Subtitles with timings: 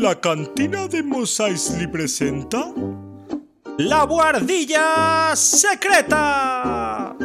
[0.00, 2.70] La cantina de Mos Eisley presenta.
[3.78, 7.16] ¡La Guardilla Secreta!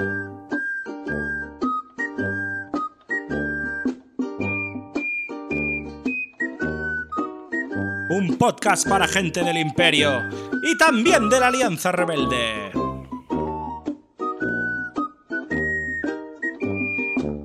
[8.10, 10.30] Un podcast para gente del Imperio
[10.64, 12.72] y también de la Alianza Rebelde.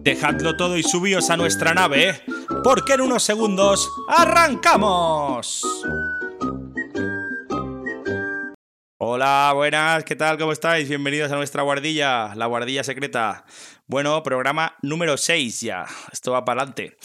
[0.04, 2.22] Dejadlo todo y subíos a nuestra nave,
[2.67, 5.62] porque en unos segundos arrancamos.
[8.98, 10.37] Hola, buenas, ¿qué tal?
[10.37, 10.88] ¿Cómo estáis?
[10.88, 13.45] Bienvenidos a nuestra guardilla, la guardilla secreta.
[13.87, 16.97] Bueno, programa número 6 ya, esto va para adelante.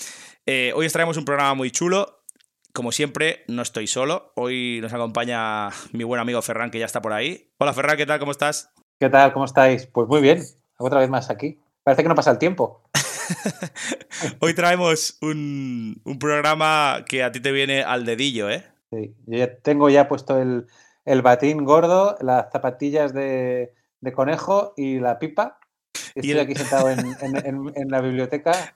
[0.48, 2.24] Eh, hoy os traemos un programa muy chulo.
[2.74, 4.34] Como siempre, no estoy solo.
[4.36, 7.54] Hoy nos acompaña mi buen amigo Ferran, que ya está por ahí.
[7.60, 8.18] Hola Ferran, ¿qué tal?
[8.18, 8.74] ¿Cómo estás?
[9.00, 9.32] ¿Qué tal?
[9.32, 9.86] ¿Cómo estáis?
[9.86, 10.42] Pues muy bien.
[10.80, 11.62] Otra vez más aquí.
[11.84, 12.82] Parece que no pasa el tiempo.
[14.40, 18.64] Hoy traemos un, un, programa que a ti te viene al dedillo, ¿eh?
[18.92, 20.68] Yo ya tengo ya puesto el,
[21.06, 25.60] el batín gordo, las zapatillas de, de, conejo y la pipa.
[26.16, 28.76] Estoy aquí sentado en, en, en, la biblioteca,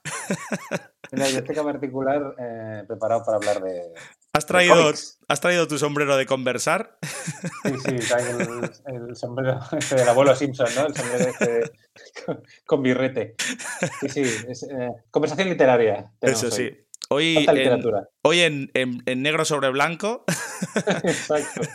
[1.11, 3.93] en la biblioteca particular, eh, preparado para hablar de.
[4.33, 4.91] ¿Has traído,
[5.29, 6.97] ¿Has traído tu sombrero de conversar?
[7.63, 8.71] Sí, sí, traigo el,
[9.09, 10.87] el, sombrero este del abuelo Simpson, ¿no?
[10.87, 11.71] El sombrero este
[12.25, 13.35] con, con birrete.
[14.01, 16.11] Sí, sí, es, eh, conversación literaria.
[16.21, 16.63] Eso sí.
[16.63, 17.83] Hoy, en,
[18.23, 20.25] hoy en, en, en, negro sobre blanco.
[21.03, 21.61] Exacto.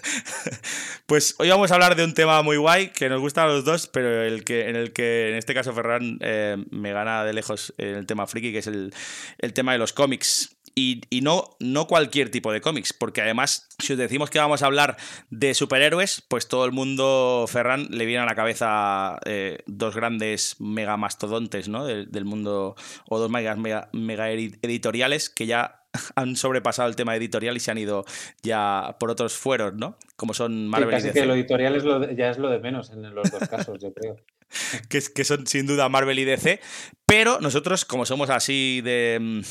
[1.11, 3.65] Pues hoy vamos a hablar de un tema muy guay que nos gusta a los
[3.65, 7.33] dos, pero el que, en el que en este caso Ferran eh, me gana de
[7.33, 8.95] lejos en el tema friki, que es el,
[9.39, 10.60] el tema de los cómics.
[10.75, 14.63] Y, y, no, no cualquier tipo de cómics, porque además, si os decimos que vamos
[14.63, 14.97] a hablar
[15.31, 20.57] de superhéroes, pues todo el mundo, Ferran, le viene a la cabeza eh, dos grandes
[20.61, 21.85] mega mastodontes ¿no?
[21.85, 22.77] del, del mundo,
[23.09, 25.81] o dos mega, mega, mega editoriales que ya
[26.15, 28.05] han sobrepasado el tema editorial y se han ido
[28.43, 29.97] ya por otros fueros, ¿no?
[30.17, 31.21] Como son Marvel sí, casi y DC.
[31.21, 33.79] que lo editorial es lo de, ya es lo de menos en los dos casos,
[33.81, 34.17] yo creo.
[34.89, 36.61] que, que son sin duda Marvel y DC,
[37.07, 39.43] pero nosotros, como somos así de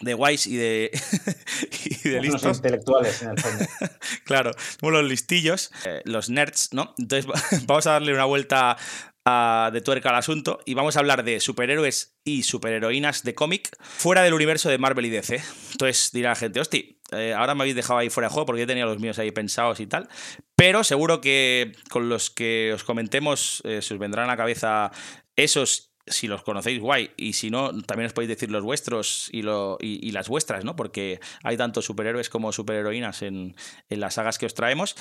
[0.00, 0.90] de guays y de,
[1.84, 2.44] y de listos.
[2.44, 3.64] Los intelectuales, en el fondo.
[4.24, 6.94] claro, somos los listillos, eh, los nerds, ¿no?
[6.98, 7.26] Entonces
[7.66, 8.76] vamos a darle una vuelta
[9.24, 13.76] a, de tuerca al asunto y vamos a hablar de superhéroes y superheroínas de cómic
[13.80, 15.42] fuera del universo de Marvel y DC.
[15.72, 18.60] Entonces dirá la gente, hosti, eh, ahora me habéis dejado ahí fuera de juego porque
[18.60, 20.08] yo tenía los míos ahí pensados y tal.
[20.54, 24.92] Pero seguro que con los que os comentemos eh, se os vendrán a la cabeza
[25.36, 27.10] esos si los conocéis, guay.
[27.16, 30.76] Y si no, también os podéis decir los vuestros y, lo, y, las vuestras, ¿no?
[30.76, 33.54] Porque hay tanto superhéroes como superheroínas en,
[33.88, 34.96] en, las sagas que os traemos.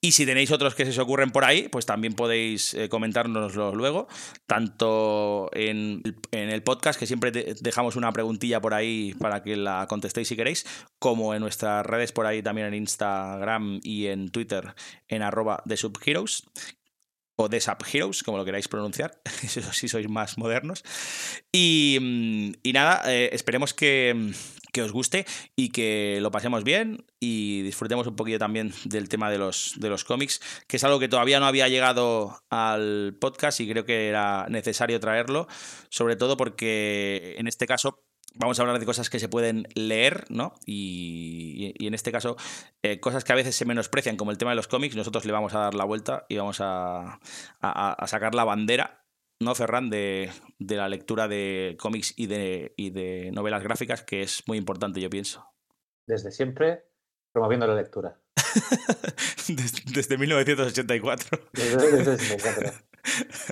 [0.00, 3.74] Y si tenéis otros que se os ocurren por ahí, pues también podéis eh, comentárnoslo
[3.74, 4.08] luego,
[4.46, 6.02] tanto en,
[6.32, 10.36] en, el podcast, que siempre dejamos una preguntilla por ahí para que la contestéis si
[10.36, 10.66] queréis,
[10.98, 14.74] como en nuestras redes por ahí también en Instagram y en Twitter
[15.08, 16.44] en arroba de subheroes,
[17.42, 19.20] o de Sub Heroes, como lo queráis pronunciar,
[19.72, 20.84] sí sois más modernos.
[21.52, 24.32] Y, y nada, eh, esperemos que,
[24.72, 25.26] que, os guste
[25.56, 29.88] y que lo pasemos bien y disfrutemos un poquito también del tema de los, de
[29.88, 34.08] los cómics, que es algo que todavía no había llegado al podcast y creo que
[34.08, 35.46] era necesario traerlo,
[35.88, 38.04] sobre todo porque en este caso
[38.34, 40.54] vamos a hablar de cosas que se pueden leer, ¿no?
[40.66, 42.36] Y, y en este caso,
[42.82, 45.32] eh, cosas que a veces se menosprecian, como el tema de los cómics, nosotros le
[45.32, 47.18] vamos a dar la vuelta y vamos a,
[47.60, 49.04] a, a sacar la bandera,
[49.40, 49.90] ¿no, Ferran?
[49.90, 54.58] De, de la lectura de cómics y de, y de novelas gráficas, que es muy
[54.58, 55.46] importante, yo pienso.
[56.06, 56.84] Desde siempre,
[57.32, 58.18] promoviendo la lectura.
[59.48, 61.38] desde, desde, 1984.
[61.52, 62.92] Desde, desde 1984.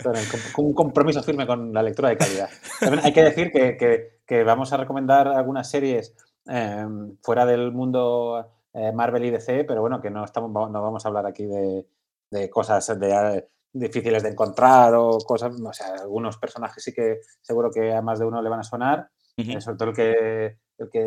[0.04, 0.20] Bueno,
[0.52, 2.48] con un compromiso firme con la lectura de calidad.
[2.78, 6.14] También hay que decir que, que, que vamos a recomendar algunas series
[6.48, 6.86] eh,
[7.20, 11.08] fuera del mundo eh, Marvel y DC, pero bueno, que no, estamos, no vamos a
[11.08, 11.84] hablar aquí de,
[12.30, 17.22] de cosas de, eh, difíciles de encontrar o cosas, o sea, algunos personajes sí que
[17.40, 19.60] seguro que a más de uno le van a sonar, uh -huh.
[19.60, 21.00] sobre todo el que, el que,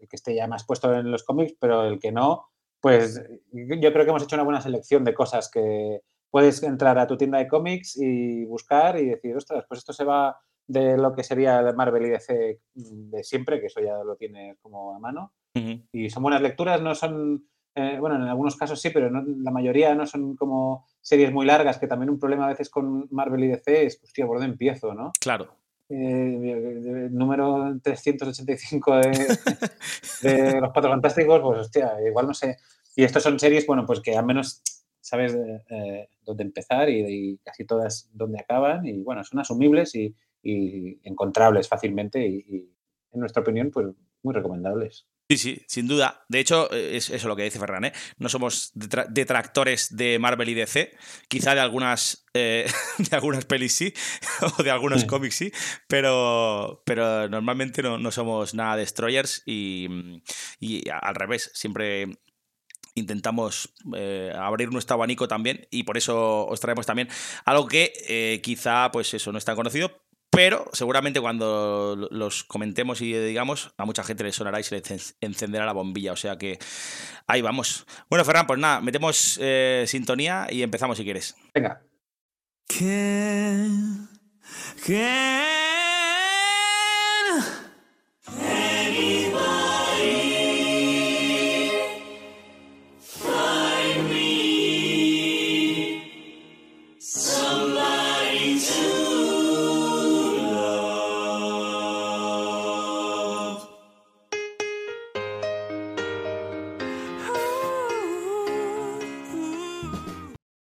[0.00, 2.48] el que esté ya más puesto en los cómics, pero el que no,
[2.80, 3.22] pues
[3.52, 7.16] yo creo que hemos hecho una buena selección de cosas que puedes entrar a tu
[7.16, 10.36] tienda de cómics y buscar y decir, ostras, pues esto se va
[10.68, 14.58] de lo que sería el Marvel y DC de siempre, que eso ya lo tienes
[14.60, 15.32] como a mano.
[15.54, 15.88] Uh -huh.
[15.92, 19.50] Y son buenas lecturas, no son, eh, bueno, en algunos casos sí, pero no, la
[19.50, 23.44] mayoría no son como series muy largas, que también un problema a veces con Marvel
[23.44, 25.12] y DC es, hostia, ¿por dónde empiezo, no?
[25.18, 25.54] Claro.
[25.88, 29.00] Eh, número 385 de,
[30.22, 32.58] de Los Cuatro Fantásticos, pues hostia, igual no sé.
[32.94, 34.62] Y estos son series, bueno, pues que al menos
[35.00, 40.14] sabes eh, dónde empezar y, y, casi todas dónde acaban y bueno, son asumibles y,
[40.42, 42.74] y encontrables fácilmente y, y,
[43.10, 43.86] en nuestra opinión, pues
[44.22, 45.06] muy recomendables.
[45.30, 46.24] Sí, sí, sin duda.
[46.30, 47.92] De hecho, eh, es eso lo que dice Ferran, ¿eh?
[48.16, 50.96] No somos detractores de Marvel y DC.
[51.28, 52.66] Quizá de algunas, eh,
[52.98, 53.92] de algunas pelis sí,
[54.58, 55.52] o de algunos cómics sí,
[55.86, 59.86] pero, pero normalmente no, somos nada destroyers y,
[60.60, 62.06] y al revés, siempre
[62.94, 67.08] intentamos eh, abrir nuestro abanico también y por eso os traemos también
[67.44, 73.12] algo que quizá pues eso no es tan conocido pero seguramente cuando los comentemos y
[73.12, 74.82] digamos, a mucha gente le sonará y se le
[75.20, 76.12] encenderá la bombilla.
[76.12, 76.58] O sea que
[77.26, 77.86] ahí vamos.
[78.08, 81.36] Bueno, Ferran, pues nada, metemos eh, sintonía y empezamos si quieres.
[81.54, 81.82] Venga.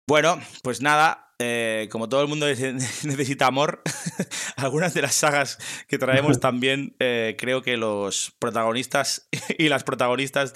[0.08, 2.46] Bueno, pues nada, eh, como todo el mundo
[3.02, 3.82] necesita amor,
[4.56, 5.58] algunas de las sagas
[5.88, 10.54] que traemos también eh, creo que los protagonistas y las protagonistas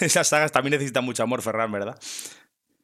[0.00, 1.96] de esas sagas también necesitan mucho amor, Ferran, ¿verdad?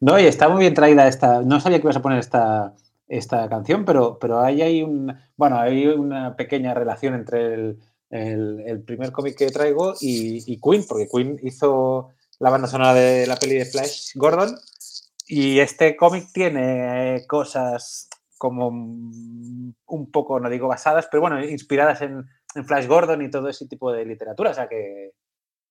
[0.01, 1.43] No, y está muy bien traída esta.
[1.43, 2.75] No sabía que ibas a poner esta,
[3.09, 5.17] esta canción, pero, pero ahí hay un.
[5.37, 7.55] Bueno, hay una pequeña relación entre
[8.11, 13.27] el, primer cómic que traigo y, y Queen, porque Queen hizo la banda sonora de
[13.27, 14.55] la peli de Flash Gordon
[15.27, 22.29] y este cómic tiene cosas como un poco, no digo basadas, pero bueno, inspiradas en,
[22.67, 24.51] Flash Gordon y todo ese tipo de literatura.
[24.51, 25.13] O sea que,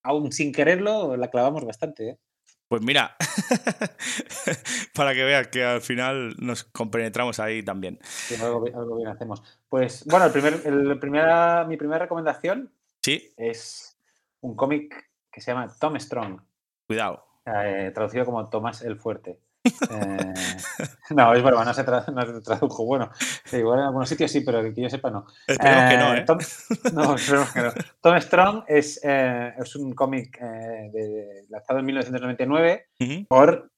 [0.01, 2.09] aún sin quererlo, la clavamos bastante.
[2.09, 2.19] ¿eh?
[2.67, 3.15] Pues mira,
[4.93, 7.99] para que veas que al final nos compenetramos ahí también.
[8.41, 9.43] algo, bien hacemos.
[9.69, 13.33] Pues bueno, el primer, el primera, mi primera recomendación ¿Sí?
[13.37, 13.97] es
[14.41, 16.41] un cómic que se llama Tom Strong.
[16.87, 17.32] Cuidado.
[17.45, 19.39] Eh, traducido como Tomás el Fuerte.
[19.89, 20.33] Eh,
[21.15, 22.85] no, es verdad, no se, tradujo.
[22.85, 23.09] Bueno,
[23.51, 25.25] igual en algunos sitios sí, pero que yo sepa no.
[25.47, 26.23] Esperemos que no, ¿eh?
[26.25, 26.37] Tom,
[26.93, 27.71] no, esperemos que no.
[28.01, 30.37] Tom Strong es, es un cómic
[31.49, 32.87] lanzado en 1999
[33.29, 33.71] por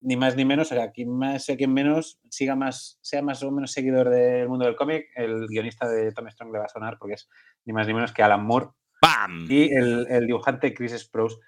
[0.00, 3.42] ni más ni menos, o sea, quien más o quien menos siga más, sea más
[3.42, 6.70] o menos seguidor del mundo del cómic, el guionista de Tom Strong le va a
[6.70, 7.28] sonar porque es
[7.66, 8.68] ni más ni menos que Alan Moore.
[9.02, 9.46] ¡Bam!
[9.50, 11.38] Y el, el dibujante Chris Sprouse.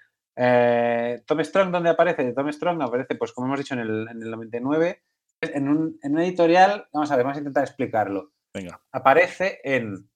[0.43, 2.33] Eh, Tom Strong, ¿dónde aparece?
[2.33, 5.03] Tom Strong aparece, pues como hemos dicho, en el, en el 99,
[5.41, 8.31] en un, en editorial, vamos a ver, vamos a intentar explicarlo.
[8.51, 8.81] Venga.
[8.91, 10.09] Aparece en,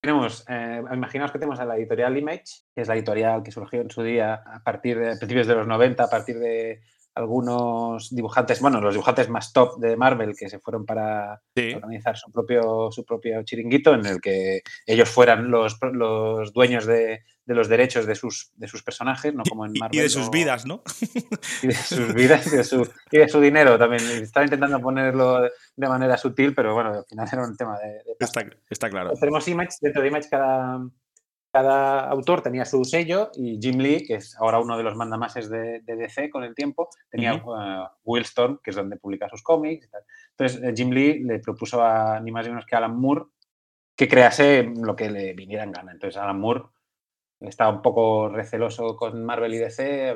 [0.00, 3.80] tenemos, eh, imaginaos que tenemos a la editorial Image, que es la editorial que surgió
[3.80, 6.80] en su día a partir de principios de los 90, a partir de
[7.18, 11.42] algunos dibujantes, bueno, los dibujantes más top de Marvel que se fueron para
[11.74, 17.24] organizar su propio, su propio chiringuito en el que ellos fueran los, los dueños de,
[17.44, 19.98] de, los derechos de sus, de sus personajes, no como en Marvel.
[19.98, 20.82] Y de sus vidas, ¿no?
[21.62, 24.02] Y de sus vidas y de su, y de su dinero también.
[24.22, 28.14] Estaba intentando ponerlo de manera sutil, pero bueno, al final era un tema de...
[28.20, 29.12] está, está, claro.
[29.18, 30.78] Tenemos Image, dentro de Image cada,
[31.50, 35.48] cada autor tenía su sello y Jim Lee, que es ahora uno de los mandamases
[35.48, 39.88] de, de DC con el tiempo, tenía uh Willstorm, que es donde publica sus cómics.
[40.30, 43.24] Entonces, eh, Jim Lee le propuso a ni más ni menos que Alan Moore
[43.96, 45.92] que crease lo que le viniera en gana.
[45.92, 46.64] Entonces, Alan Moore
[47.40, 50.14] estaba un poco receloso con Marvel y DC,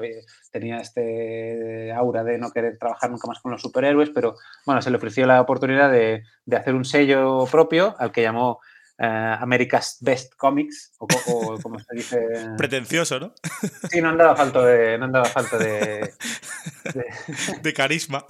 [0.51, 4.35] tenía este aura de no querer trabajar nunca más con los superhéroes, pero
[4.67, 8.61] bueno, se le ofreció la oportunidad de, de hacer un sello propio al que llamó
[9.02, 12.28] uh, America's Best Comics, o, como se dice.
[12.56, 13.35] Pretencioso, ¿no?
[13.90, 14.97] Sí, no andaba falta de.
[14.99, 16.12] No andaba falta de,
[17.62, 17.73] de...
[17.73, 18.25] carisma.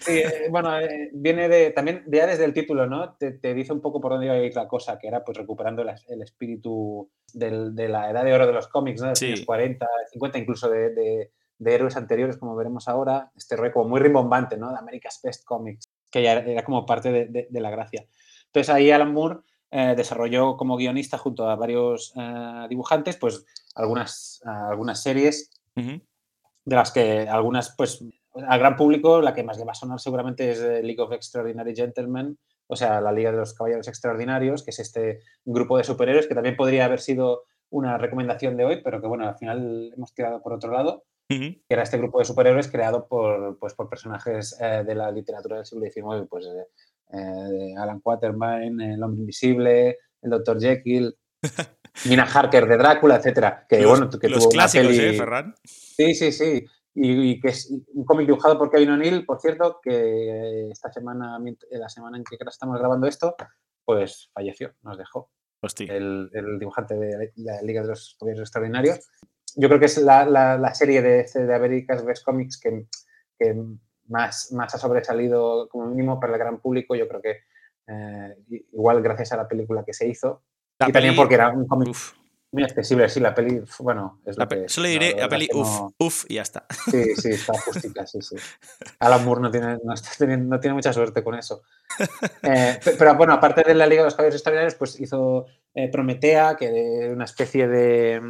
[0.00, 1.70] Sí, eh, bueno, eh, viene de.
[1.70, 3.14] También ya desde el título, ¿no?
[3.14, 5.38] Te, te, dice un poco por dónde iba a ir la cosa, que era pues
[5.38, 9.06] recuperando el espíritu del, de la edad de oro de los cómics, ¿no?
[9.06, 13.30] De los años 40, 50, incluso de, de, de, héroes anteriores, como veremos ahora.
[13.36, 14.70] Este rollo como muy rimbombante, ¿no?
[14.72, 18.04] De America's Best Comics, que ya era como parte de, de la gracia.
[18.46, 19.40] Entonces ahí Alan Moore
[19.70, 23.44] eh, desarrolló como guionista junto a varios eh, dibujantes, pues
[23.74, 28.04] algunas, algunas series de las que algunas, pues
[28.34, 31.12] al gran público, la que más le va a sonar seguramente es eh, League of
[31.12, 35.84] Extraordinary Gentlemen, o sea, la Liga de los Caballeros Extraordinarios, que es este grupo de
[35.84, 39.92] superhéroes que también podría haber sido una recomendación de hoy, pero que bueno, al final
[39.96, 43.88] hemos tirado por otro lado, que era este grupo de superhéroes creado por, pues, por
[43.88, 46.68] personajes de la literatura del siglo XIX, pues eh,
[47.10, 50.60] Alan Quatermain, El Hombre Invisible, el Dr.
[50.60, 51.16] Jekyll,
[52.08, 53.66] Mina Harker de Drácula, etcétera.
[53.68, 55.54] Que, los, bueno, que tuvo clásicos, ¿eh, Ferran?
[55.64, 56.64] Sí, sí, sí.
[56.94, 61.38] Y, que es un cómic dibujado por Kevin O'Neill, por cierto, que esta semana,
[61.70, 63.36] la semana en que estamos grabando esto,
[63.84, 65.30] pues falleció, nos dejó.
[65.88, 69.10] el, dibujante de la Liga de los Gobiernos Extraordinarios.
[69.56, 72.86] Yo creo que es la, serie de, de America's Best Comics que,
[74.08, 76.94] más, más ha sobresalido como mínimo para el gran público.
[76.94, 77.42] Yo creo que
[77.86, 78.36] eh,
[78.72, 80.42] igual gracias a la película que se hizo.
[80.86, 81.96] y también porque era un cómic
[82.52, 86.24] muy accesible, sí, la peli, bueno, es lo que, Solo diré la, peli, uff, uff,
[86.28, 86.64] y ya está.
[86.90, 88.36] Sí, sí, está justica, sí, sí.
[89.00, 89.78] Alan Moore no tiene,
[90.38, 91.62] no, tiene mucha suerte con eso.
[92.42, 96.56] Eh, pero bueno, aparte de la Liga de los Caballeros Extraordinarios, pues hizo eh, Prometea,
[96.56, 98.20] que una especie de,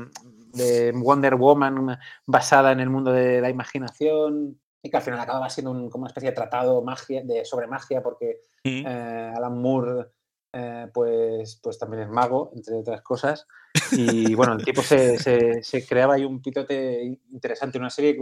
[0.55, 5.51] de, Wonder Woman basada en el mundo de la imaginación y que al final acababa
[5.51, 8.87] siendo como una especie de tratado magia, de, sobre magia, porque mm.
[8.87, 10.07] eh, Alan Moore
[10.53, 13.47] eh, pues, pues también es mago, entre otras cosas.
[13.93, 18.17] Y bueno, el tipo se, se, creaba ahí un pitote interesante, una serie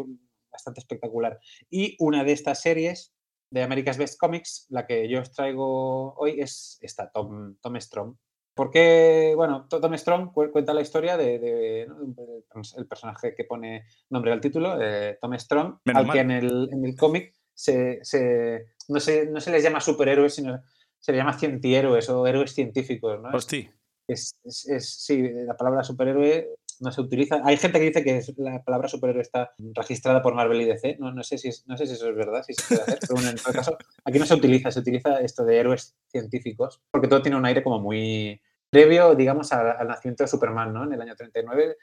[0.51, 1.39] bastante espectacular.
[1.71, 3.15] Y una de estas series
[3.51, 8.17] de America's Best Comics, la que yo os traigo hoy, es esta, Tom, Tom Strong.
[8.55, 14.81] Porque, bueno, Tom Strong cuenta la historia de, el personaje que pone nombre al título,
[14.81, 19.41] eh, Tom Strong, al que en el, en el cómic se, se, no, se, no
[19.41, 20.63] se les llama superhéroes, sino
[21.01, 23.31] se le llama cientihéroes o héroes científicos, ¿no?
[23.31, 23.71] Hostia.
[24.07, 27.41] Es, sí, la palabra superhéroe no se utiliza.
[27.45, 30.97] Hay gente que dice que la palabra superhéroe está registrada por Marvel y DC.
[30.99, 33.21] No, no, sé, si no sé si eso es verdad, si se puede hacer, pero
[33.29, 37.23] en todo caso, aquí no se utiliza, se utiliza esto de héroes científicos, porque todo
[37.23, 38.41] tiene un aire como muy
[38.71, 40.85] previo, digamos, al, nacimiento de Superman, ¿no?
[40.85, 41.77] En el año 39.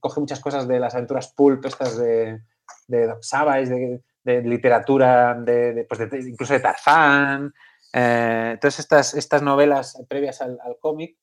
[0.00, 2.40] Coge muchas cosas de las aventuras pulp, estas de,
[2.88, 7.52] de Doc Savage, de, literatura, de, pues incluso de Tarzán,
[7.92, 11.16] eh, entonces, estas, estas novelas previas al, cómic,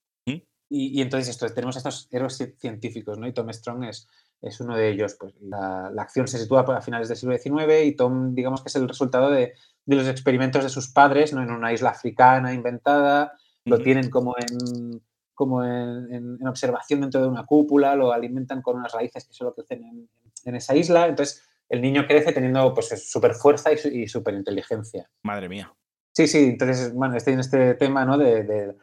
[0.71, 3.27] Y, entonces esto, tenemos estos héroes científicos, ¿no?
[3.27, 4.07] Y Tom Strong es,
[4.41, 5.15] es uno de ellos.
[5.19, 8.69] Pues la, la, acción se sitúa a finales del siglo XIX y Tom, digamos que
[8.69, 9.53] es el resultado de,
[9.85, 11.41] de los experimentos de sus padres, ¿no?
[11.41, 13.33] En una isla africana inventada,
[13.65, 15.01] lo tienen como en
[15.33, 19.53] como en, en, observación dentro de una cúpula, lo alimentan con unas raíces que solo
[19.53, 20.09] crecen en,
[20.43, 21.07] en esa isla.
[21.07, 25.09] Entonces, el niño crece teniendo pues súper fuerza y, y súper inteligencia.
[25.23, 25.73] Madre mía.
[26.11, 28.17] Sí, sí, entonces, bueno, estoy en este tema, ¿no?
[28.17, 28.75] De,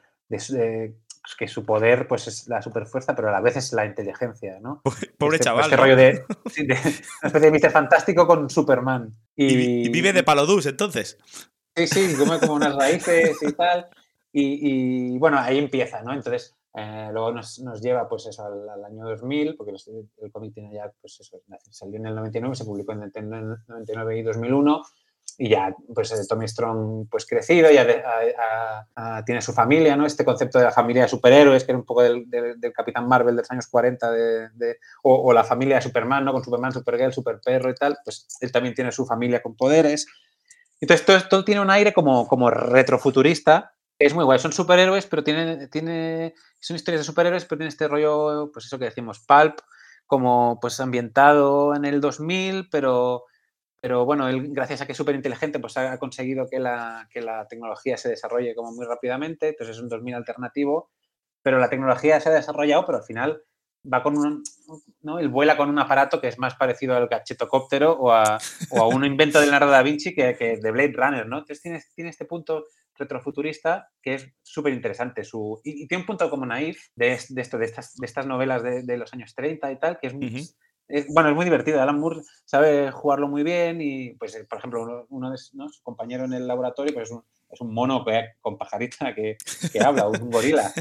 [1.35, 4.83] que su poder, pues es la superfuerza, pero a la vez es la inteligencia, ¿no?
[5.19, 5.65] Pobre este, chaval.
[5.65, 6.75] Este rollo de, una
[7.23, 7.71] especie de Mr.
[7.71, 9.13] Fantástico con Superman.
[9.35, 11.19] Y, vive de palodus, entonces.
[11.75, 13.89] Sí, sí, come como unas raíces y tal.
[14.33, 16.13] Y, bueno, ahí empieza, ¿no?
[16.13, 20.93] Entonces, eh, luego nos, lleva, pues eso, al, año 2000, porque el, cómic tiene ya,
[21.01, 21.41] pues eso,
[21.71, 23.13] salió en el 99, se publicó en el
[23.67, 24.83] 99 y 2001
[25.39, 27.87] y ya pues Tommy Strong pues crecido, ya
[29.25, 30.07] tiene su familia, ¿no?
[30.07, 32.27] Este concepto de la familia de superhéroes, que era un poco del,
[32.75, 36.33] Capitán Marvel de los años 40, de, o, la familia de Superman, ¿no?
[36.33, 40.07] Con Superman, Supergirl, Superperro y tal, pues él también tiene su familia con poderes.
[40.81, 45.69] Entonces todo, tiene un aire como, como retrofuturista, es muy guay, son superhéroes, pero tiene,
[45.69, 49.59] tiene, son historias de superhéroes, pero tiene este rollo, pues eso que decimos, pulp,
[50.07, 53.25] como pues ambientado en el 2000, pero
[53.81, 57.21] pero bueno, él, gracias a que es súper inteligente, pues ha conseguido que la, que
[57.21, 60.91] la tecnología se desarrolle como muy rápidamente, entonces es un 2000 alternativo,
[61.43, 63.43] pero la tecnología se ha desarrollado, pero al final
[63.93, 64.43] va con un,
[65.03, 65.19] ¿no?
[65.19, 68.39] Él vuela con un aparato que es más parecido al gachetocóptero o a,
[68.71, 71.39] o a un invento de Leonardo da Vinci que, que, de Blade Runner, ¿no?
[71.39, 72.65] Entonces tiene, tiene este punto
[72.99, 75.25] retrofuturista que es súper interesante.
[75.25, 78.63] Su, y, tiene un punto como naif de, de, esto, de, estas, de estas novelas
[78.63, 80.57] de, de, los años 30 y tal, que es,
[81.09, 81.81] bueno, es muy divertido.
[81.81, 86.27] Alan Moore sabe jugarlo muy bien y, pues, eh, por ejemplo, uno, de sus compañeros
[86.27, 88.05] en el laboratorio pues, es, un, es un mono
[88.41, 89.37] con pajarita que,
[89.73, 90.73] que habla, un gorila.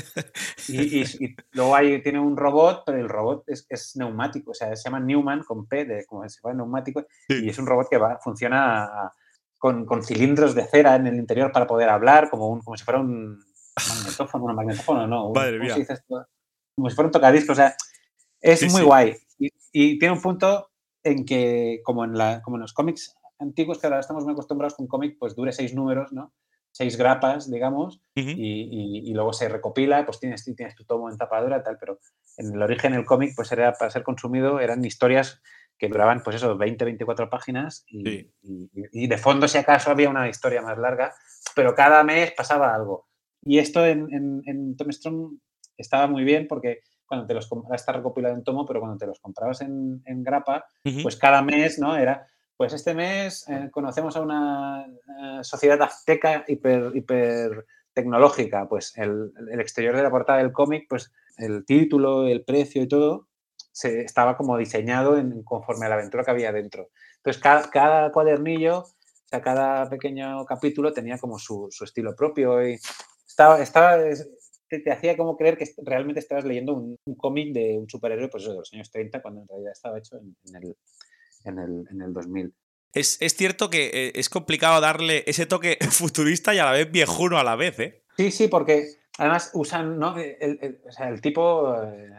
[0.67, 4.75] Y, y, luego ahí tiene un robot, pero el robot es, es, neumático, o sea,
[4.75, 7.97] se llama Newman con P, de, como se llama neumático, y es un robot que
[7.97, 9.11] va, funciona
[9.57, 12.83] con, con, cilindros de cera en el interior para poder hablar, como, un, como si
[12.83, 13.43] fuera un
[13.75, 15.33] magnetófono, un magnetófono, no.
[16.75, 17.75] Como si fuera un tocadiscos, o sea,
[18.41, 19.15] es muy guay.
[19.37, 20.69] Y, tiene un punto
[21.03, 24.75] en que, como en, la, como en los cómics antiguos, que ahora estamos muy acostumbrados
[24.75, 26.33] con un cómic, pues dure seis números, ¿no?
[26.71, 31.63] Seis grapas, digamos, y, y, luego se recopila, pues tienes, tienes tu tomo en tapadura,
[31.63, 31.99] tal, pero
[32.35, 35.41] en el origen el cómic, pues era para ser consumido, eran historias
[35.77, 40.29] que duraban, pues eso, 20, 24 páginas y, y, de fondo, si acaso, había una
[40.29, 41.13] historia más larga,
[41.55, 43.07] pero cada mes pasaba algo.
[43.43, 45.37] Y esto en, en, en Tom Strong
[45.77, 49.07] estaba muy bien porque cuando te los comprabas, está recopilado en tomo, pero cuando te
[49.07, 50.65] los comprabas en, en grapa,
[51.03, 51.95] pues cada mes, ¿no?
[51.95, 58.93] Era, pues este mes eh, conocemos a una eh, sociedad azteca hiper, hiper tecnológica, pues
[58.97, 63.27] el, el, exterior de la portada del cómic, pues el título, el precio y todo,
[63.71, 66.89] se, estaba como diseñado en, conforme a la aventura que había dentro.
[67.17, 72.65] Entonces, cada, cada cuadernillo, o sea, cada pequeño capítulo tenía como su, su estilo propio
[72.65, 72.79] y
[73.27, 73.97] estaba, estaba
[74.79, 78.51] te, hacía como creer que realmente estabas leyendo un, cómic de un superhéroe, pues eso,
[78.51, 80.75] de los años 30, cuando en realidad estaba hecho en, el,
[81.45, 82.53] en, el, en el 2000.
[82.93, 86.91] Es, es, cierto que eh, es complicado darle ese toque futurista y a la vez
[86.91, 88.03] viejuno a la vez, ¿eh?
[88.17, 90.17] Sí, sí, porque además usan, ¿no?
[90.17, 92.09] El, o sea, el tipo, eh,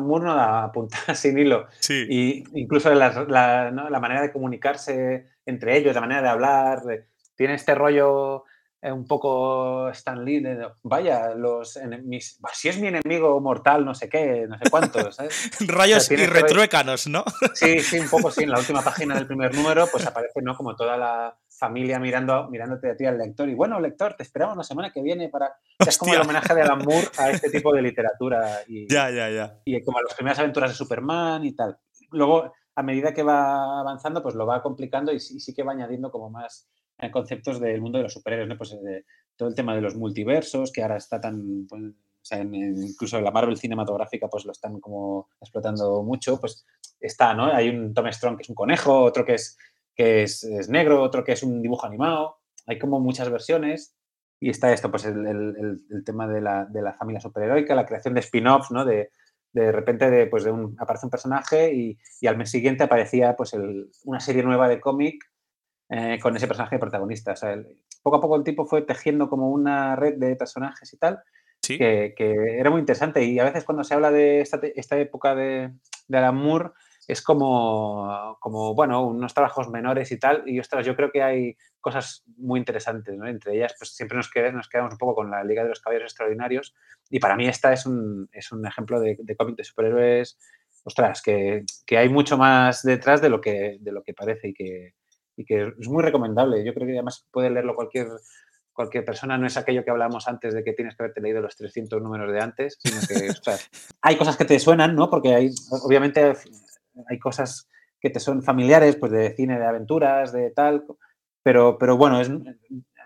[0.00, 0.72] Moore no da
[1.14, 1.66] sin hilo.
[1.80, 2.06] Sí.
[2.08, 3.88] Y incluso la, la, ¿no?
[3.88, 6.82] la, manera de comunicarse entre ellos, la manera de hablar,
[7.36, 8.44] tiene este rollo
[8.92, 10.42] un poco Stan Lee,
[10.82, 15.16] vaya, los mis, si es mi enemigo mortal, no sé qué, no sé cuántos.
[15.66, 17.24] Rayos y retruécanos, ¿no?
[17.54, 18.42] Sí, sí, un poco sí.
[18.42, 20.54] En la última página del primer número, pues aparece, ¿no?
[20.54, 23.48] Como toda la familia mirando, mirándote a ti al lector.
[23.48, 25.56] Y bueno, lector, te esperamos la semana que viene para.
[25.78, 28.60] Es como el homenaje de Alan Moore a este tipo de literatura.
[28.68, 29.60] Y, ya, ya, ya.
[29.64, 31.78] Y como a las primeras aventuras de Superman y tal.
[32.10, 36.10] Luego, a medida que va avanzando, pues lo va complicando y sí que va añadiendo
[36.10, 36.68] como más
[37.12, 38.56] conceptos del mundo de los superhéroes, ¿no?
[38.56, 39.04] Pues eh,
[39.36, 41.82] todo el tema de los multiversos, que ahora está tan, pues,
[42.24, 46.66] sea, incluso la Marvel cinematográfica, pues lo están como explotando mucho, pues
[46.98, 47.52] está, ¿no?
[47.52, 49.58] Hay un Tom Strong que es un conejo, otro que es,
[49.94, 53.94] que es, negro, otro que es un dibujo animado, hay como muchas versiones
[54.40, 58.14] y está esto, pues el, el, tema de la, de la, familia superheroica, la creación
[58.14, 58.84] de spin-offs, ¿no?
[58.84, 59.10] De,
[59.52, 63.36] de repente de, pues de un, aparece un personaje y, y, al mes siguiente aparecía
[63.36, 63.54] pues
[64.04, 65.22] una serie nueva de cómic
[65.88, 67.32] eh, con ese personaje protagonista.
[67.32, 67.56] O sea,
[68.02, 71.20] poco a poco el tipo fue tejiendo como una red de personajes y tal,
[71.60, 72.14] que,
[72.58, 73.24] era muy interesante.
[73.24, 75.72] Y a veces cuando se habla de esta, esta época de,
[76.08, 76.70] de Alan Moore,
[77.06, 80.42] es como, como, bueno, unos trabajos menores y tal.
[80.46, 83.26] Y ostras, yo creo que hay cosas muy interesantes, ¿no?
[83.26, 85.80] Entre ellas, pues siempre nos, quedamos, nos quedamos un poco con la Liga de los
[85.80, 86.74] Caballeros Extraordinarios.
[87.10, 90.38] Y para mí esta es un, es un ejemplo de, de cómic de superhéroes,
[90.84, 94.54] ostras, que, que, hay mucho más detrás de lo que, de lo que parece y
[94.54, 94.94] que,
[95.36, 96.64] y que es muy recomendable.
[96.64, 98.08] Yo creo que además puede leerlo cualquier,
[98.72, 99.38] cualquier persona.
[99.38, 102.32] No es aquello que hablábamos antes de que tienes que haberte leído los 300 números
[102.32, 103.28] de antes, sino que
[104.02, 105.10] hay cosas que te suenan, ¿no?
[105.10, 105.50] Porque hay,
[105.82, 106.34] obviamente,
[107.08, 107.68] hay cosas
[108.00, 110.84] que te son familiares, pues de cine, de aventuras, de tal.
[111.42, 112.30] Pero, pero bueno, es,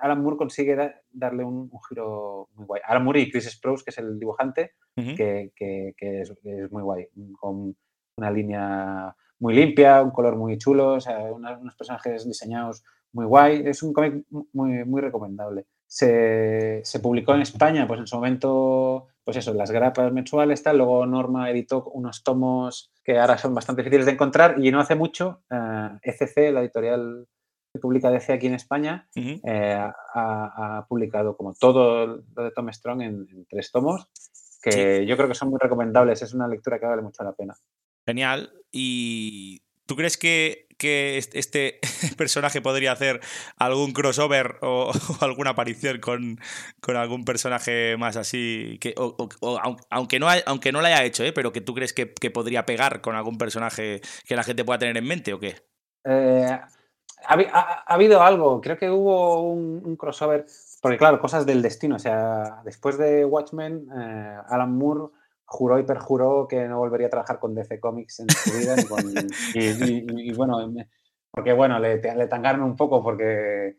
[0.00, 0.76] Alan Moore consigue
[1.10, 2.82] darle un, giro muy guay.
[2.84, 6.82] Alan Moore y Chris Sprouse, que es el dibujante, que, que, que es, es, muy
[6.82, 7.06] guay,
[7.38, 7.76] con
[8.16, 13.62] una línea muy limpia, un color muy chulo, o sea, unos personajes diseñados muy guay.
[13.66, 15.66] Es un cómic muy, muy recomendable.
[15.86, 20.78] Se, se, publicó en España, pues en su momento, pues eso, las grapas mensuales, tal.
[20.78, 24.94] Luego Norma editó unos tomos que ahora son bastante difíciles de encontrar y no hace
[24.94, 25.42] mucho,
[26.02, 27.26] ECC, eh, e la editorial
[27.72, 33.02] que publica DC aquí en España, eh, ha, publicado como todo lo de Tom Strong
[33.02, 34.08] en, tres tomos,
[34.62, 36.22] que yo creo que son muy recomendables.
[36.22, 37.54] Es una lectura que vale mucho la pena.
[38.08, 38.50] Genial.
[38.72, 41.78] ¿Y tú crees que, este
[42.16, 43.20] personaje podría hacer
[43.58, 44.90] algún crossover o,
[45.20, 46.38] alguna aparición con,
[46.96, 48.78] algún personaje más así?
[48.80, 48.94] Que,
[49.90, 51.34] aunque, no aunque no lo haya hecho, ¿eh?
[51.34, 54.96] pero que tú crees que, podría pegar con algún personaje que la gente pueda tener
[54.96, 55.56] en mente o qué?
[56.04, 56.58] Eh,
[57.26, 60.46] ha, habido algo, creo que hubo un, crossover,
[60.80, 65.12] porque claro, cosas del destino, o sea, después de Watchmen, eh, Alan Moore
[65.50, 68.76] juró y perjuró que no volvería a trabajar con DC Comics en su vida.
[69.54, 70.72] y, bueno,
[71.30, 73.76] porque bueno, le, le, tangaron un poco porque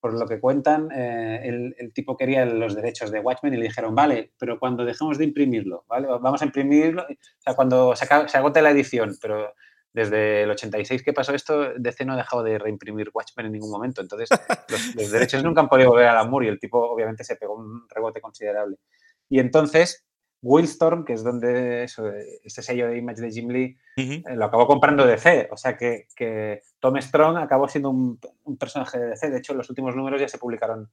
[0.00, 3.96] por lo que cuentan, eh, el, tipo quería los derechos de Watchmen y le dijeron,
[3.96, 6.06] vale, pero cuando dejemos de imprimirlo, ¿vale?
[6.06, 9.52] Vamos a imprimirlo, o sea, cuando se, se agote la edición, pero
[9.92, 13.70] desde el 86 que pasó esto, DC no ha dejado de reimprimir Watchmen en ningún
[13.70, 14.00] momento.
[14.00, 14.28] Entonces,
[14.94, 17.88] los, derechos nunca han podido volver a la y el tipo obviamente se pegó un
[17.88, 18.76] rebote considerable.
[19.28, 20.06] Y entonces,
[20.42, 22.08] Willstorm, que es donde eso,
[22.44, 25.48] este sello de Image de Jim Lee, eh, lo acabó comprando DC.
[25.50, 29.30] O sea que, que Tom Strong acabó siendo un, un, personaje de DC.
[29.30, 30.88] De hecho, los últimos números ya se publicaron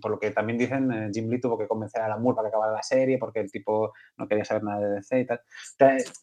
[0.00, 2.48] por lo que también dicen, eh, Jim Lee tuvo que convencer a la Moore para
[2.48, 5.40] que acabara la serie porque el tipo no quería saber nada de DC y tal.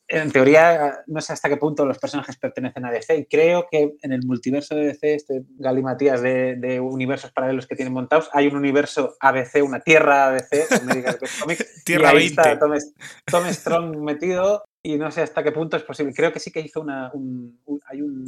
[0.08, 3.96] En teoría, no sé hasta qué punto los personajes pertenecen a DC y creo que
[4.02, 8.48] en el multiverso de DC, este galimatías de, de universos paralelos que tienen montados, hay
[8.48, 10.68] un universo ABC, una tierra ABC,
[11.86, 16.14] tierra y ahí está Tom, Strong metido y no sé hasta qué punto es posible.
[16.14, 18.26] Creo que sí que hizo una, un, hay un,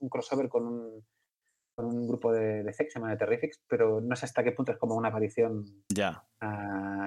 [0.00, 1.04] un crossover con un
[1.78, 4.72] con un grupo de, de sex, se llama Terrifics, pero no sé hasta qué punto
[4.72, 6.24] es como una aparición ya.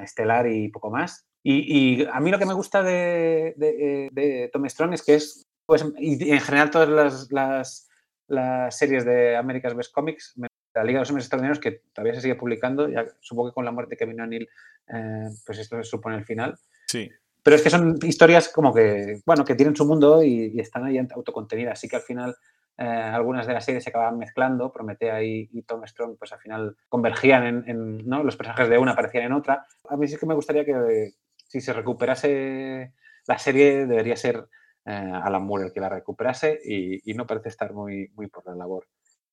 [0.01, 1.27] estelar y poco más.
[1.43, 5.86] Y, a mí lo que me gusta de, de, Tom Strong es que es, pues,
[5.97, 7.89] y en general todas las, las,
[8.27, 10.36] las series de America's Best Comics,
[10.73, 13.65] la Liga de los Hombres Extraordinarios, que todavía se sigue publicando, ya supongo que con
[13.65, 14.47] la muerte de Kevin O'Neill,
[14.88, 16.57] eh, pues esto se supone el final.
[16.88, 17.10] Sí.
[17.43, 20.86] Pero es que son historias como que, bueno, que tienen su mundo y, y están
[20.86, 22.36] ahí autocontenidas, así que al final
[22.82, 26.76] eh, algunas de las series se acababan mezclando, Prometea y, Tom Strong, pues al final
[26.89, 28.24] convergían en, en ¿no?
[28.24, 29.67] los personajes de una aparecían en otra.
[29.88, 32.94] A mí sí que me gustaría que si se recuperase
[33.28, 34.48] la serie, debería ser
[34.86, 38.48] eh, Alan Moore el que la recuperase y, y, no parece estar muy, muy por
[38.48, 38.88] la labor.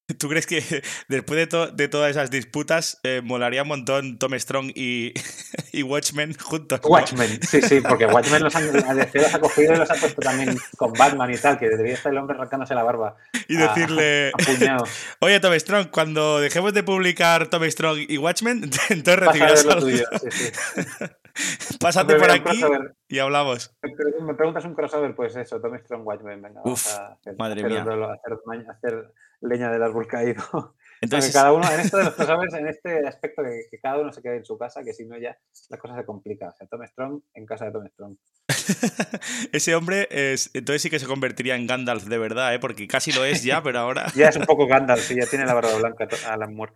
[0.18, 4.72] ¿Tú crees que después de, de todas esas disputas eh, molaría un montón Tom Strong
[4.74, 5.12] y,
[5.72, 6.80] y Watchmen juntos?
[6.82, 6.88] ¿no?
[6.88, 10.56] Watchmen, sí, sí, porque Watchmen los, han, los ha cogido y los ha puesto también
[10.76, 13.16] con Batman y tal, que debería estar el hombre arrancándose la barba.
[13.48, 14.84] Y decirle, a,
[15.20, 19.80] oye Tom Strong, cuando dejemos de publicar Tom Strong y Watchmen, entonces recibirás algo.
[19.80, 21.76] Tuyo, sí, sí.
[21.78, 22.62] Pásate por aquí
[23.08, 23.76] y hablamos.
[23.82, 27.60] Me preguntas un crossover, pues eso, Tom Strong, Watchmen, venga, Uf, vamos a hacer, madre
[27.60, 28.66] hacer, mía.
[28.70, 30.42] Hacer, leña del árbol caído.
[31.00, 34.12] Entonces, cada uno, en esto de los crossovers, en este aspecto que, que, cada uno
[34.12, 36.48] se quede en su casa, que si no ya la cosa se complica.
[36.48, 38.16] O sea, Tom Strong en casa de Tom Strong.
[39.52, 42.58] Ese hombre es, entonces sí que se convertiría en Gandalf de verdad, ¿eh?
[42.58, 44.06] porque casi lo es ya, pero ahora.
[44.14, 46.72] ya es un poco Gandalf, sí, ya tiene la barba blanca Alan Moore.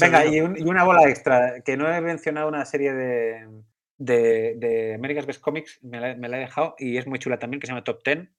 [0.00, 3.48] Venga, y, un, y, una bola extra, que no he mencionado una serie de,
[3.98, 7.38] de, de America's Best Comics, me la, me la he dejado, y es muy chula
[7.38, 8.30] también, que se llama Top Ten.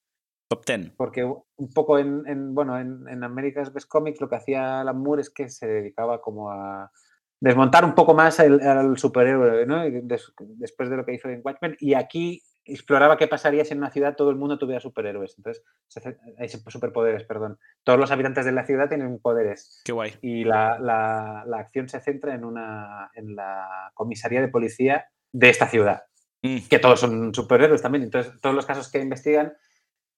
[0.50, 0.94] Top Ten.
[0.98, 4.98] Porque un poco en, en bueno, en, en, America's Best Comics lo que hacía Alan
[5.00, 6.92] Moore es que se dedicaba como a
[7.40, 9.84] desmontar un poco más el, al superhéroe, ¿no?
[9.84, 11.78] Des, después de lo que hizo en Watchmen.
[11.80, 15.36] Y aquí exploraba qué pasaría si en una ciudad todo el mundo tuviera superhéroes.
[15.38, 15.64] Entonces,
[16.38, 17.60] hay superpoderes, perdón.
[17.84, 19.82] Todos los habitantes de la ciudad tienen poderes.
[19.86, 20.14] Qué guay.
[20.22, 25.50] Y la, la, la acción se centra en, una, en la comisaría de policía de
[25.50, 26.04] esta ciudad.
[26.42, 26.68] Mm.
[26.70, 28.04] Que todos son superhéroes también.
[28.04, 29.54] Entonces, todos los casos que investigan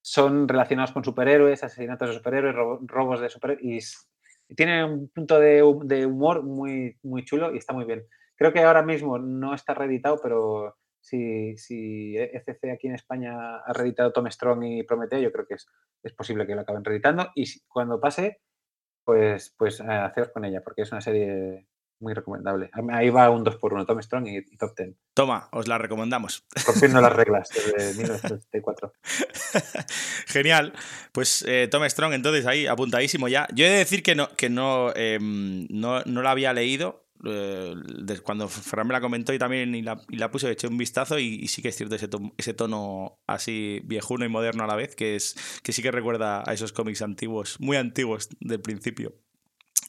[0.01, 2.55] son relacionados con superhéroes, asesinatos de superhéroes,
[2.87, 4.07] robos de superhéroes.
[4.49, 8.05] Y tiene un punto de, de, humor muy, muy chulo y está muy bien.
[8.35, 13.73] Creo que ahora mismo no está reeditado, pero si, si ECC aquí en España ha
[13.73, 15.67] reeditado Tom Strong y Prometeo, yo creo que es,
[16.03, 17.29] es posible que lo acaben reeditando.
[17.35, 18.41] Y cuando pase,
[19.03, 21.67] pues, pues eh, haceros con ella, porque es una serie
[22.01, 22.69] muy recomendable.
[22.91, 24.95] Ahí va un 2x1, Tom Strong y, y, Top 10.
[25.13, 26.45] Toma, os la recomendamos.
[26.65, 28.93] Rompiendo las reglas desde 1974.
[30.27, 30.73] Genial.
[31.11, 33.47] Pues eh, Tom Strong, entonces ahí apuntadísimo ya.
[33.53, 37.05] Yo he de decir que no, que no, eh, no, no la había leído.
[37.23, 37.75] Eh,
[38.23, 41.19] cuando Fran me la comentó y también y la, y la puse, eché un vistazo
[41.19, 44.67] y, y, sí que es cierto ese, to, ese tono así viejuno y moderno a
[44.67, 48.61] la vez, que, es, que sí que recuerda a esos cómics antiguos, muy antiguos del
[48.61, 49.13] principio.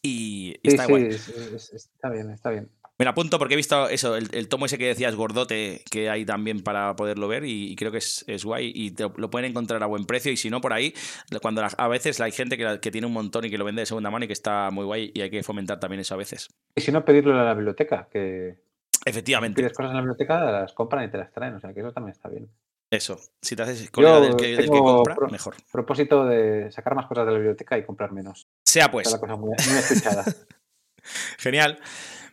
[0.03, 1.07] Y, y sí, está sí, guay.
[1.07, 2.69] es, es, está bien, está bien.
[2.99, 6.11] Me la apunto porque he visto eso, el, el, tomo ese que decías gordote que
[6.11, 9.31] hay también para poderlo ver y, y creo que es, es, guay y te, lo
[9.31, 10.95] pueden encontrar a buen precio y si no por ahí,
[11.41, 13.83] cuando la, a veces hay gente que, que, tiene un montón y que lo vende
[13.83, 16.19] de segunda mano y que está muy guay y hay que fomentar también eso a
[16.19, 16.51] veces.
[16.77, 18.59] Y si no, pedirlo a la biblioteca, que...
[19.05, 19.61] Efectivamente.
[19.61, 21.93] Pides cosas en la biblioteca, las compran y te las traen, o sea que eso
[21.93, 22.49] también está bien.
[22.93, 25.57] Eso, si te haces colega del que, del que, compra, pro, mejor.
[25.73, 28.49] propósito de sacar más cosas de la biblioteca y comprar menos.
[28.67, 29.07] Sea pues.
[29.07, 30.25] Está la cosa muy, muy escuchada.
[31.39, 31.81] Genial.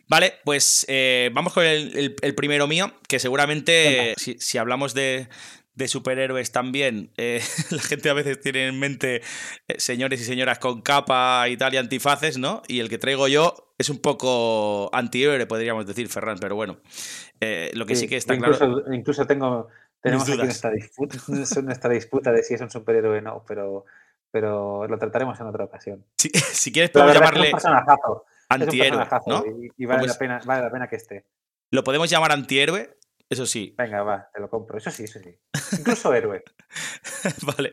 [0.06, 4.92] Vale, pues eh, vamos con el, el, el, primero mío, que seguramente si, si, hablamos
[4.92, 5.28] de,
[5.72, 9.22] de superhéroes también, eh, la gente a veces tiene en mente
[9.66, 12.60] eh, señores y señoras con capa y tal y antifaces, ¿no?
[12.68, 16.80] Y el que traigo yo es un poco antihéroe, podríamos decir, Ferran, pero bueno,
[17.72, 18.92] lo que sí, sí, que está incluso, claro...
[18.92, 19.68] Incluso tengo,
[20.00, 21.16] tenemos aquí esta disputa,
[21.72, 23.84] esta disputa de si es un superhéroe o no, pero,
[24.30, 26.04] pero lo trataremos en otra ocasión.
[26.18, 27.52] Si, si quieres podemos llamarle...
[27.56, 27.72] Es un
[28.48, 29.44] antihéroe, ¿no?
[29.46, 31.24] Y, y vale, la pena, vale la pena que esté.
[31.70, 32.98] Lo podemos llamar antihéroe,
[33.30, 33.72] eso sí.
[33.78, 34.76] Venga, va, te lo compro.
[34.76, 35.30] Eso sí, eso sí.
[35.78, 36.42] Incluso héroe.
[37.42, 37.70] vale.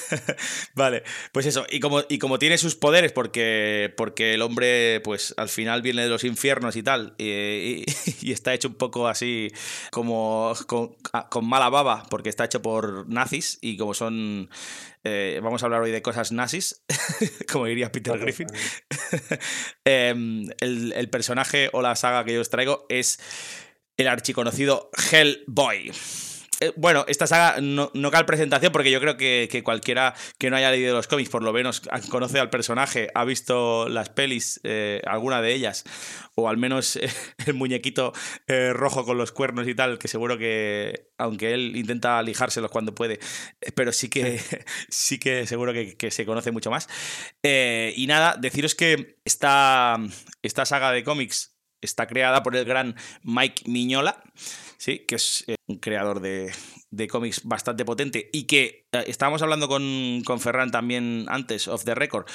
[0.76, 1.02] vale.
[1.32, 1.66] Pues eso.
[1.68, 6.02] Y como, y como tiene sus poderes, porque, porque el hombre, pues al final viene
[6.02, 7.84] de los infiernos y tal, y, y,
[8.22, 9.50] y está hecho un poco así
[9.90, 10.94] como con,
[11.28, 14.48] con, mala baba, porque está hecho por nazis, y como son.
[15.06, 16.84] Eh, vamos a hablar hoy de cosas nazis,
[17.52, 18.46] como diría Peter Griffin.
[19.84, 20.14] eh,
[20.60, 23.18] el, el personaje o la saga que yo os traigo es
[23.96, 25.92] el archiconocido Hellboy.
[26.60, 30.50] Eh, bueno, esta saga no, no cae presentación porque yo creo que, que, cualquiera que
[30.50, 34.60] no haya leído los cómics, por lo menos conoce al personaje, ha visto las pelis,
[34.64, 35.84] eh, alguna de ellas,
[36.34, 37.08] o al menos eh,
[37.46, 38.12] el muñequito
[38.46, 42.94] eh, rojo con los cuernos y tal, que seguro que, aunque él intenta lijárselos cuando
[42.94, 43.18] puede,
[43.74, 44.40] pero sí que,
[44.88, 46.88] sí que seguro que, que se conoce mucho más.
[47.42, 49.98] y nada, deciros que esta,
[50.42, 51.53] esta saga de cómics
[51.84, 54.22] está creada por el gran Mike Miñola,
[54.78, 55.00] ¿sí?
[55.00, 56.52] que es eh, un creador de,
[56.90, 61.84] de cómics bastante potente y que eh, estábamos hablando con, con Ferran también antes, off
[61.84, 62.26] the record,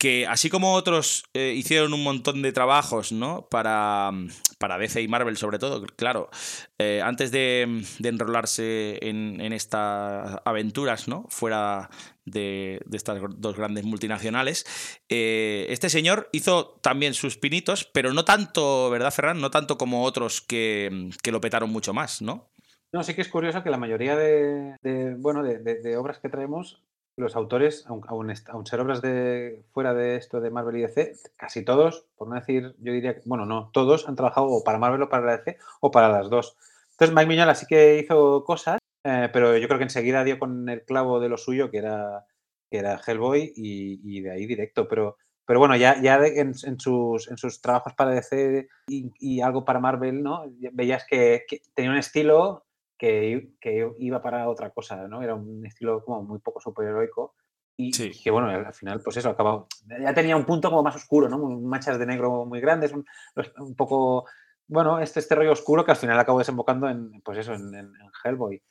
[0.00, 3.46] que así como otros eh, hicieron un montón de trabajos, ¿no?
[3.50, 4.10] Para,
[4.58, 6.30] para DC y Marvel sobre todo, claro,
[6.78, 11.26] eh, antes de, enrolarse en, estas aventuras, ¿no?
[11.28, 11.90] Fuera
[12.24, 14.64] de, estas dos grandes multinacionales,
[15.10, 19.42] eh, este señor hizo también sus pinitos, pero no tanto, ¿verdad, Ferran?
[19.42, 22.50] No tanto como otros que, que lo petaron mucho más, ¿no?
[22.92, 26.82] No, sí que es curioso que la mayoría de, bueno, de, obras que traemos
[27.16, 32.06] los autores, aun, ser obras de fuera de esto de Marvel y DC, casi todos,
[32.16, 35.26] por no decir, yo diría bueno, no, todos han trabajado o para Marvel o para
[35.26, 36.56] la DC o para las dos.
[36.92, 40.68] Entonces Mike Miñola sí que hizo cosas, eh, pero yo creo que enseguida dio con
[40.68, 42.26] el clavo de lo suyo, que era,
[42.70, 44.86] que era Hellboy, y, de ahí directo.
[44.88, 49.80] Pero, pero bueno, ya, ya en, sus, en sus trabajos para DC y, algo para
[49.80, 50.44] Marvel, ¿no?
[50.72, 52.64] Veías que, que tenía un estilo
[53.00, 55.22] que, iba para otra cosa, ¿no?
[55.22, 57.34] Era un estilo como muy poco superheroico
[57.76, 59.66] y que, bueno, al final, pues eso, acabado.
[59.88, 61.38] Ya tenía un punto como más oscuro, ¿no?
[61.38, 62.92] Manchas de negro muy grandes,
[63.56, 64.26] un, poco,
[64.68, 67.90] bueno, este, este rollo oscuro que al final acabó desembocando en, pues eso, en,
[68.22, 68.62] Hellboy.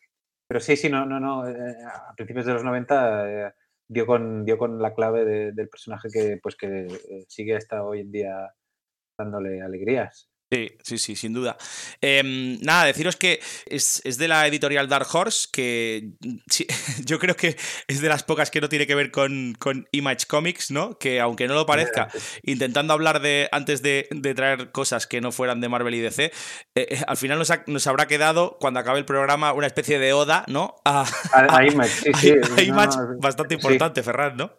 [0.48, 1.48] Pero sí, sí, no, no, no.
[1.50, 3.54] Eh, a principios de los 90 eh,
[3.88, 8.02] dio, con, dio con la clave del personaje que, pues, que eh, sigue hasta hoy
[8.02, 8.54] en día
[9.18, 10.29] dándole alegrías.
[10.52, 11.58] Sí, sí, sí, sin duda.
[12.02, 16.14] Em, nada, deciros que es, de la editorial Dark Horse, que
[17.06, 17.56] yo creo que
[17.88, 19.56] es de las pocas que no tiene que ver con,
[19.92, 20.98] Image Comics, ¿no?
[20.98, 22.10] Que aunque no lo parezca,
[22.42, 26.32] intentando hablar de antes de, traer cosas que no fueran de Marvel y DC, eh,
[26.76, 30.76] eh, al final nos, habrá quedado, cuando acabe el programa, una especie de oda, ¿no?
[30.84, 31.06] A,
[31.72, 32.34] Image, sí,
[32.66, 34.59] Image bastante importante, Ferran, ¿no?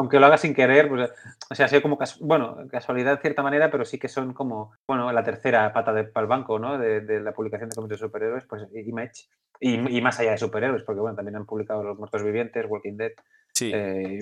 [0.00, 1.10] Aunque lo haga sin querer, pues,
[1.50, 4.72] o sea, ha sido como, bueno, casualidad de cierta manera, pero sí que son como,
[4.86, 6.78] bueno, la tercera pata para el banco, ¿no?
[6.78, 9.28] De, la publicación de cómics de superhéroes, pues Image,
[9.60, 12.96] y, y, más allá de superhéroes, porque, bueno, también han publicado Los Muertos Vivientes, Walking
[12.96, 13.12] Dead,
[13.52, 13.70] sí.
[13.74, 14.20] eh,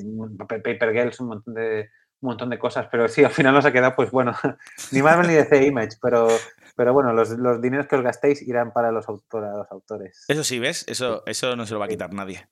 [0.48, 1.88] Paper Girls, un montón de
[2.20, 4.34] un montón de cosas, pero sí, al final nos ha quedado, pues bueno,
[4.92, 6.28] ni Marvel ni DC Image, pero,
[6.74, 10.24] pero bueno, los, dineros que os gastéis irán para los, los autores.
[10.26, 10.84] Eso sí, ¿ves?
[10.88, 12.48] Eso, eso no se lo va a quitar nadie.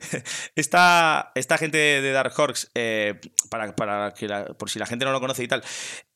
[0.56, 4.26] esta, esta gente de Dark Horse, eh, para, para que
[4.58, 5.62] por si la gente no lo conoce y tal,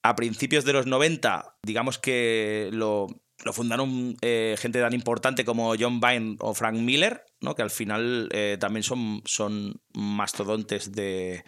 [0.03, 3.07] a principios de los 90, digamos que lo,
[3.45, 7.55] lo fundaron eh, gente tan importante como John Byrne o Frank Miller, ¿no?
[7.55, 11.45] que al final eh, también son, son mastodontes de,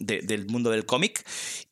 [0.00, 1.24] del mundo del cómic.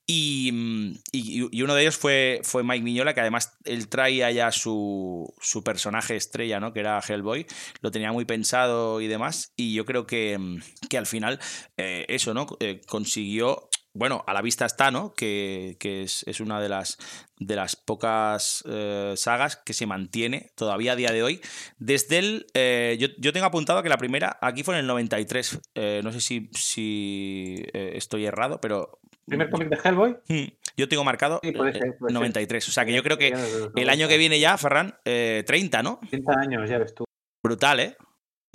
[0.07, 5.65] Y, uno de ellos fue, fue Mike Miñola, que además él traía ya su, su,
[5.65, 6.73] personaje estrella, ¿no?
[6.73, 7.47] que era Hellboy,
[7.81, 9.53] lo tenía muy pensado y demás.
[9.57, 11.41] Y yo creo que, que al final
[11.77, 12.47] eh, eso ¿no?
[12.87, 15.13] consiguió bueno, a la vista está, ¿no?
[15.13, 16.99] Que, es, una de las,
[17.39, 21.41] de las pocas eh, sagas que se mantiene todavía a día de hoy.
[21.79, 22.47] Desde el.
[22.55, 25.61] Eh, yo, tengo apuntado que la primera aquí fue en el 93.
[25.75, 28.99] Eh, no sé si, si estoy errado, pero.
[29.27, 30.17] ¿Primer cómic de Hellboy?
[30.27, 31.53] Hmm, yo tengo marcado sí,
[32.01, 32.69] 93.
[32.69, 33.35] O sea que yo creo que
[33.77, 36.01] el año que viene ya, Ferran, 30, ¿no?
[36.09, 37.05] 30 años, ya ves tú.
[37.43, 37.97] Brutal, ¿eh?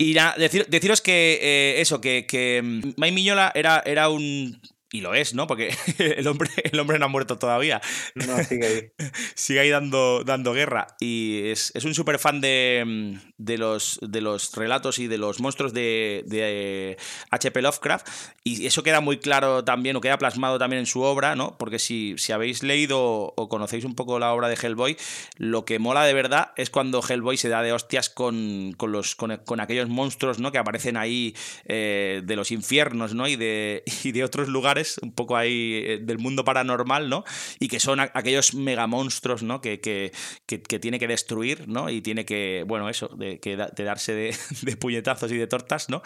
[0.00, 5.46] Y deciros que eso, que, que Mike Miñola era, era un y lo es, ¿no?
[5.46, 7.80] Porque el hombre, el hombre no ha muerto todavía.
[8.14, 8.92] No, sigue ahí.
[9.34, 10.86] sigue ahí dando, dando guerra.
[11.00, 15.72] Y es, un súper fan de, de, los, de los relatos y de los monstruos
[15.72, 16.96] de
[17.30, 17.62] H.P.
[17.62, 18.08] Lovecraft.
[18.44, 21.58] Y eso queda muy claro también, o queda plasmado también en su obra, ¿no?
[21.58, 24.96] Porque si, si habéis leído o conocéis un poco la obra de Hellboy,
[25.36, 29.60] lo que mola de verdad es cuando Hellboy se da de hostias con, los, con,
[29.60, 30.50] aquellos monstruos, ¿no?
[30.50, 31.34] Que aparecen ahí
[31.66, 33.28] eh, de los infiernos, ¿no?
[33.28, 37.24] Y de, y de otros lugares un poco ahí eh, del mundo paranormal, ¿no?
[37.58, 39.60] Y que son aquellos megamonstruos, ¿no?
[39.60, 41.90] Que, que, tiene que destruir, ¿no?
[41.90, 44.14] Y tiene que, bueno, eso, de, que de darse
[44.62, 46.02] de, puñetazos y de tortas, ¿no?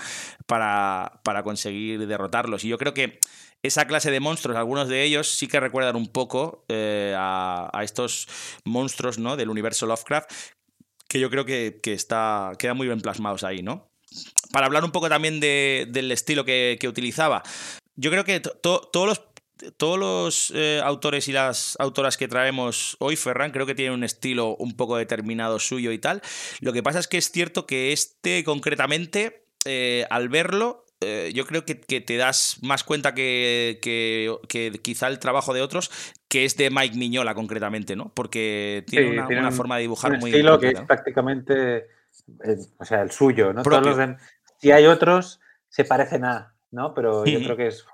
[0.47, 2.65] Para, para conseguir derrotarlos.
[2.65, 3.19] Y yo creo que
[3.63, 8.27] esa clase de monstruos, algunos de ellos sí que recuerdan un poco eh, a, estos
[8.65, 9.37] monstruos ¿no?
[9.37, 10.31] del universo Lovecraft,
[11.09, 13.91] que yo creo que, está, quedan muy bien plasmados ahí, ¿no?
[14.51, 17.43] Para hablar un poco también del estilo que, que, utilizaba,
[17.97, 19.23] yo creo que todos los
[19.77, 24.03] todos los eh, autores y las autoras que traemos hoy, Ferran, creo que tienen un
[24.03, 26.21] estilo un poco determinado suyo y tal.
[26.61, 31.47] Lo que pasa es que es cierto que este concretamente, eh, al verlo, eh, yo
[31.47, 35.91] creo que, te das más cuenta que, que, quizá el trabajo de otros,
[36.29, 38.13] que es de Mike Miñola concretamente, ¿no?
[38.15, 40.31] Porque tiene, una, forma de dibujar un muy...
[40.31, 41.89] estilo que es prácticamente,
[42.79, 43.63] o sea, el suyo, ¿no?
[44.59, 46.52] si hay otros, se parecen a...
[46.73, 46.95] ¿no?
[46.95, 47.85] Pero yo creo que es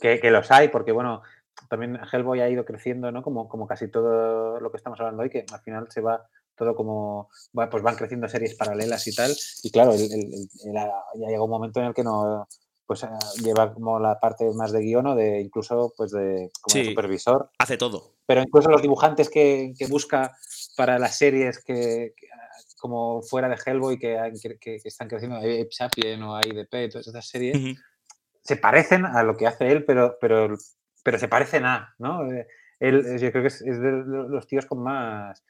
[0.00, 1.22] que, que, los hay, porque bueno,
[1.68, 3.22] también Hellboy ha ido creciendo, ¿no?
[3.22, 6.74] Como, como casi todo lo que estamos hablando hoy, que al final se va todo
[6.74, 9.36] como, pues van creciendo series paralelas y tal.
[9.62, 12.48] Y claro, ya llega un momento en el que no,
[12.86, 13.08] pues eh,
[13.42, 17.50] lleva como la parte más de guion o de incluso pues de como supervisor.
[17.58, 18.14] Hace todo.
[18.26, 20.36] Pero incluso los dibujantes que, busca
[20.76, 22.14] para las series que,
[22.78, 27.28] como fuera de Hellboy que, que, están creciendo, hay Sapien o hay DP, todas estas
[27.28, 27.76] series,
[28.46, 30.56] se parecen a lo que hace él, pero, pero,
[31.02, 32.30] pero se parecen a, ¿no?
[32.32, 32.46] Eh,
[32.78, 35.42] él, yo creo que es, de los tíos con más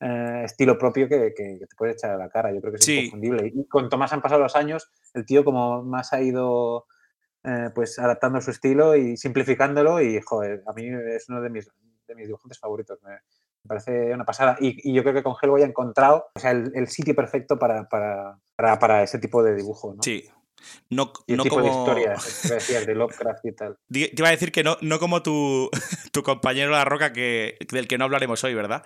[0.00, 2.52] eh, estilo propio que, te puede echar a la cara.
[2.52, 3.52] Yo creo que es inconfundible.
[3.54, 6.86] Y cuanto más han pasado los años, el tío como más ha ido
[7.44, 11.70] eh, pues adaptando su estilo y simplificándolo y, joder, a mí es uno de mis,
[12.06, 12.98] de mis dibujantes favoritos.
[13.02, 13.18] Me,
[13.66, 14.58] parece una pasada.
[14.60, 19.18] Y, yo creo que con Hellboy ha encontrado el, sitio perfecto para, para, para, ese
[19.18, 19.94] tipo de dibujo.
[19.94, 20.02] ¿no?
[20.02, 20.28] Sí,
[20.90, 21.64] no, no tipo como...
[21.64, 23.76] de historias, de Lovecraft y tal.
[23.90, 25.70] Te iba a decir que no, no como tu,
[26.12, 28.82] tu compañero La Roca, que, del que no hablaremos hoy, ¿verdad?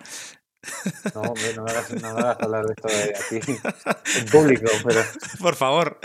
[1.13, 3.51] No, hombre, no me hagas, no me hagas hablar de esto de aquí
[4.19, 5.01] en público, pero...
[5.39, 5.99] Por favor.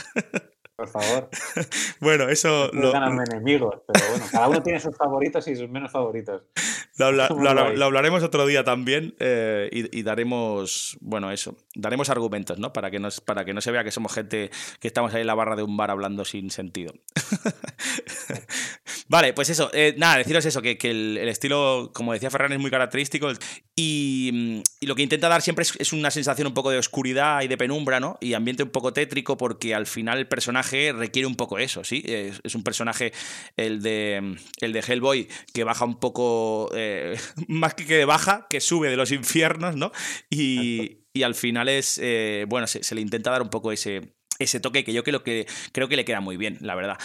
[0.77, 1.29] Por favor.
[2.01, 2.71] Bueno, eso.
[2.73, 2.93] No lo...
[2.93, 6.43] ganarme enemigos, pero bueno, cada uno tiene sus favoritos y sus menos favoritos.
[6.99, 12.73] Lo, hablaremos otro día también eh, y, daremos, bueno, eso, daremos argumentos, ¿no?
[12.73, 15.27] Para que, nos, para que no se vea que somos gente que estamos ahí en
[15.27, 16.93] la barra de un bar hablando sin sentido.
[19.09, 22.71] vale, pues eso, eh, nada, deciros eso, que, el, estilo, como decía Ferran, es muy
[22.71, 23.31] característico
[23.75, 27.49] y, lo que intenta dar siempre es, es una sensación un poco de oscuridad y
[27.49, 28.19] de penumbra, ¿no?
[28.21, 32.03] Y ambiente un poco tétrico porque al final el personaje requiere un poco eso, ¿sí?
[32.05, 33.13] Es, un personaje,
[33.57, 37.17] el de, el de Hellboy, que baja un poco, eh,
[37.49, 39.93] más que que baja, que sube de los infiernos, ¿no?
[40.31, 44.83] Y, al final es, eh, bueno, se, le intenta dar un poco ese, ese toque
[44.83, 46.99] que yo creo que, creo que le queda muy bien, la verdad.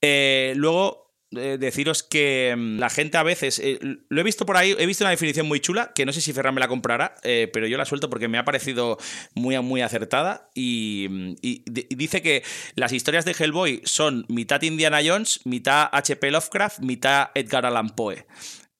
[0.00, 4.74] Eh, luego, deciros que mm, la gente a veces, eh, lo he visto por ahí,
[4.78, 7.48] he visto una definición muy chula, que no sé si Ferran me la comprará, eh,
[7.52, 8.98] pero yo la suelto porque me ha parecido
[9.34, 11.34] muy, muy acertada y, mm,
[11.70, 12.42] dice que
[12.74, 18.26] las historias de Hellboy son mitad Indiana Jones, mitad HP Lovecraft, mitad Edgar Allan Poe.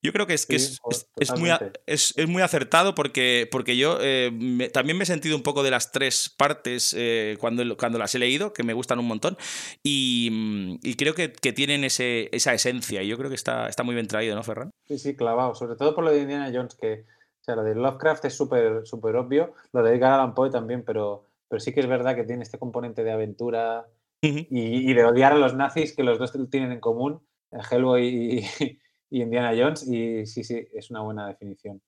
[0.02, 0.80] Yo creo que es, que es,
[1.16, 1.50] es, muy,
[1.86, 4.30] es, muy, acertado porque, porque yo eh,
[4.72, 8.18] también me he sentido un poco de las tres partes eh, cuando, cuando las he
[8.18, 9.36] leído, que me gustan un montón,
[9.82, 13.68] y, mm, y creo que, que, tienen ese, esa esencia, y yo creo que está,
[13.68, 14.70] está muy bien traído, ¿no, Ferran?
[14.88, 17.04] Sí, sí, clavado, sobre todo por lo de Indiana Jones, que
[17.40, 20.82] o sea, lo de Lovecraft es súper súper obvio, lo de Edgar Allan Poe también,
[20.82, 23.86] pero, pero sí que es verdad que tiene este componente de aventura
[24.22, 28.06] y, y, de odiar a los nazis, que los dos tienen en común, eh, Hellboy
[28.06, 28.79] y
[29.10, 31.82] y Indiana Jones, y sí, sí, es una buena definición.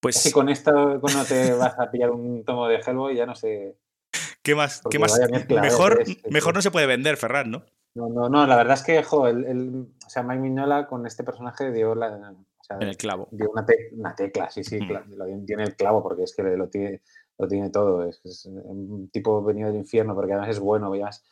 [0.00, 3.34] Pues si con esto no te vas a pillar un tomo de Hellboy, ya no
[3.34, 3.76] sé.
[4.42, 4.82] ¿Qué más?
[4.90, 5.18] ¿Qué más?
[5.48, 7.64] Mejor, mejor no se puede vender, Ferran, ¿no?
[7.94, 11.24] No, no, no, la verdad es que, jo, el, o sea, Mike Mignola con este
[11.24, 12.34] personaje dio la.
[12.70, 13.28] en el clavo.
[13.30, 15.44] Dio una, una tecla, sí, sí, mm.
[15.44, 17.02] tiene el clavo porque es que lo tiene,
[17.38, 18.04] lo tiene todo.
[18.08, 21.22] Es, un tipo venido del infierno porque además es bueno, veas,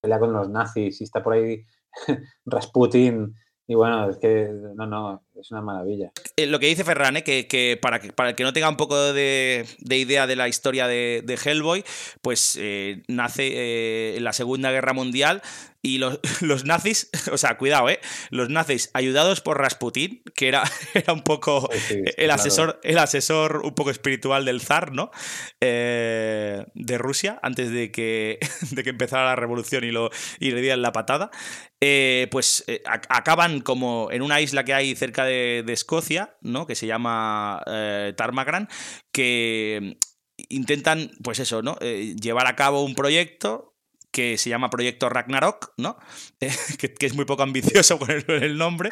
[0.00, 1.64] pelea con los nazis y está por ahí
[2.44, 3.34] Rasputin
[3.70, 6.12] y bueno, es que no, no, es una maravilla.
[6.36, 7.24] Eh, lo que dice Ferran, ¿eh?
[7.24, 10.86] que, para que para el que no tenga un poco de, idea de la historia
[10.86, 11.84] de, Hellboy,
[12.22, 15.42] pues eh, nace en la Segunda Guerra Mundial
[15.82, 18.00] y los, los, nazis, o sea, cuidado, ¿eh?
[18.30, 20.62] Los nazis ayudados por Rasputin, que era,
[20.94, 21.68] era un poco
[22.16, 25.10] el, asesor, el asesor un poco espiritual del zar, ¿no?
[25.60, 28.38] Eh, de Rusia, antes de que,
[28.70, 31.30] de que empezara la revolución y, lo, y le dieran la patada.
[31.82, 36.66] Eh, pues eh, acaban como en una isla que hay cerca de, de Escocia, ¿no?
[36.66, 37.62] Que se llama
[38.16, 38.68] Tarmagran,
[39.12, 39.98] que
[40.48, 41.76] intentan, pues eso, ¿no?
[41.78, 43.70] llevar a cabo un proyecto
[44.10, 45.96] que se llama Proyecto Ragnarok, ¿no?
[46.38, 48.90] que, es muy poco ambicioso con el, nombre.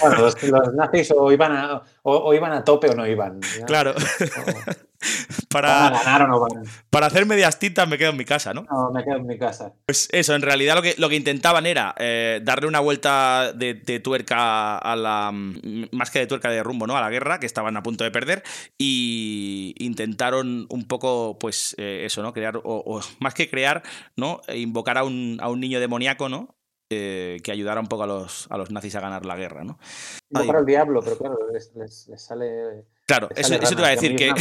[0.00, 3.40] bueno, los, nazis o iban, a, o, iban a tope o no iban.
[3.66, 3.94] Claro.
[5.48, 5.92] para,
[6.90, 8.66] para hacer medias tintas me quedo en mi casa, ¿no?
[8.70, 9.72] No, me quedo en mi casa.
[9.86, 13.74] Pues eso, en realidad lo que, lo que intentaban era eh, darle una vuelta de,
[14.00, 15.30] tuerca a la.
[15.32, 16.96] más que de tuerca de rumbo, ¿no?
[16.96, 18.42] A la guerra, que estaban a punto de perder.
[18.78, 22.32] Y intentaron un poco, pues, eh, eso, ¿no?
[22.32, 23.82] Crear, o, más que crear,
[24.16, 24.40] ¿no?
[24.54, 26.56] Invocar a un, a un niño demoníaco, ¿no?
[26.90, 29.78] Eh, que ayudara un poco a los, a los nazis a ganar la guerra, ¿no?
[30.30, 34.32] Invocar al diablo, pero claro, les, les sale Claro, eso, te iba a decir que.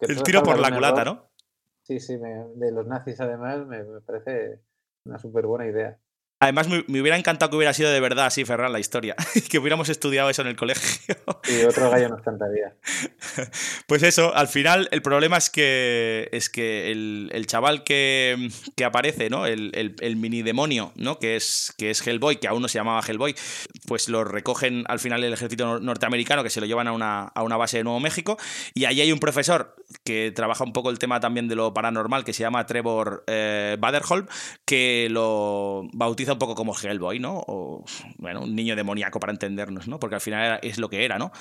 [0.00, 1.30] el tiro por la culata, ¿no?
[1.82, 4.60] Sí, sí, de los nazis además me, parece
[5.04, 5.98] una súper buena idea.
[6.40, 9.16] Además, me, hubiera encantado que hubiera sido de verdad así, Ferran, la historia.
[9.50, 11.16] que hubiéramos estudiado eso en el colegio.
[11.48, 12.74] y otro gallo nos cantaría.
[13.86, 18.50] Pues eso, al final el problema es que, es que el, chaval que,
[18.84, 19.46] aparece, ¿no?
[19.46, 21.18] El, mini demonio, ¿no?
[21.18, 23.34] Que es, que es Hellboy, que aún no se llamaba Hellboy,
[23.86, 27.78] pues lo recogen al final el ejército norteamericano, que se lo llevan a una, base
[27.78, 28.36] de Nuevo México.
[28.74, 29.74] Y allí hay un profesor
[30.04, 33.76] que trabaja un poco el tema también de lo paranormal, que se llama Trevor eh,
[33.80, 34.26] Baderholm,
[34.66, 37.44] que lo bautiza un poco como Hellboy, ¿no?
[37.46, 37.84] O,
[38.16, 39.98] bueno, un niño demoníaco para entendernos, ¿no?
[39.98, 41.32] Porque al final es lo que era, ¿no?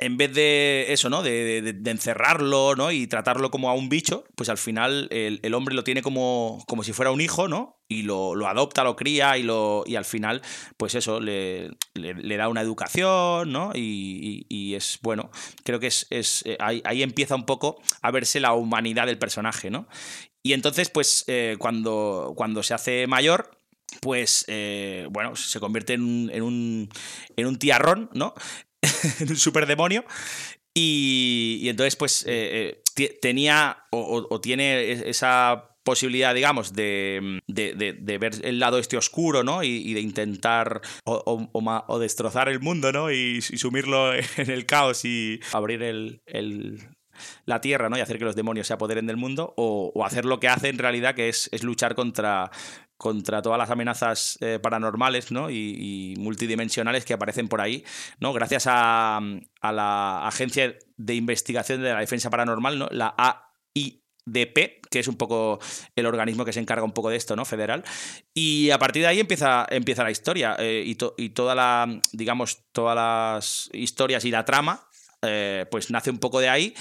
[0.00, 1.22] En vez de eso, ¿no?
[1.22, 2.90] De, encerrarlo, ¿no?
[2.92, 6.82] Y tratarlo como a un bicho, pues al final el, hombre lo tiene como, como
[6.82, 7.80] si fuera un hijo, ¿no?
[7.88, 10.42] Y lo, adopta, lo cría y, lo, y al final,
[10.76, 13.70] pues eso, le, le, da una educación, ¿no?
[13.74, 15.30] Y, es, bueno,
[15.64, 19.18] creo que es, es eh, ahí, ahí, empieza un poco a verse la humanidad del
[19.18, 19.86] personaje, ¿no?
[20.46, 23.58] Y entonces, pues, eh, cuando, cuando se hace mayor,
[24.00, 26.88] pues eh, bueno, se convierte en un, en un,
[27.36, 28.34] en un tiarrón, ¿no?
[29.20, 30.04] en un superdemonio.
[30.74, 38.34] Y, y entonces, pues, eh, eh, tenía o, tiene esa posibilidad, digamos, de, de, ver
[38.42, 39.62] el lado este oscuro, ¿no?
[39.62, 43.10] Y, de intentar o, o, destrozar el mundo, ¿no?
[43.10, 46.90] Y, sumirlo en el caos y abrir el, el,
[47.44, 47.96] la tierra, ¿no?
[47.96, 50.78] Y hacer que los demonios se apoderen del mundo, o, hacer lo que hace en
[50.78, 52.50] realidad, que es, es luchar contra,
[52.96, 55.50] contra todas las amenazas eh, paranormales ¿no?
[55.50, 57.84] y, multidimensionales que aparecen por ahí,
[58.20, 58.32] ¿no?
[58.32, 59.20] gracias a,
[59.62, 62.88] la Agencia de Investigación de la Defensa Paranormal, ¿no?
[62.90, 65.58] la AIDP, que es un poco
[65.94, 67.44] el organismo que se encarga un poco de esto, ¿no?
[67.44, 67.84] Federal.
[68.32, 72.62] Y a partir de ahí empieza, empieza la historia eh, y, y, toda la, digamos,
[72.72, 74.88] todas las historias y la trama,
[75.22, 76.74] eh, pues nace un poco de ahí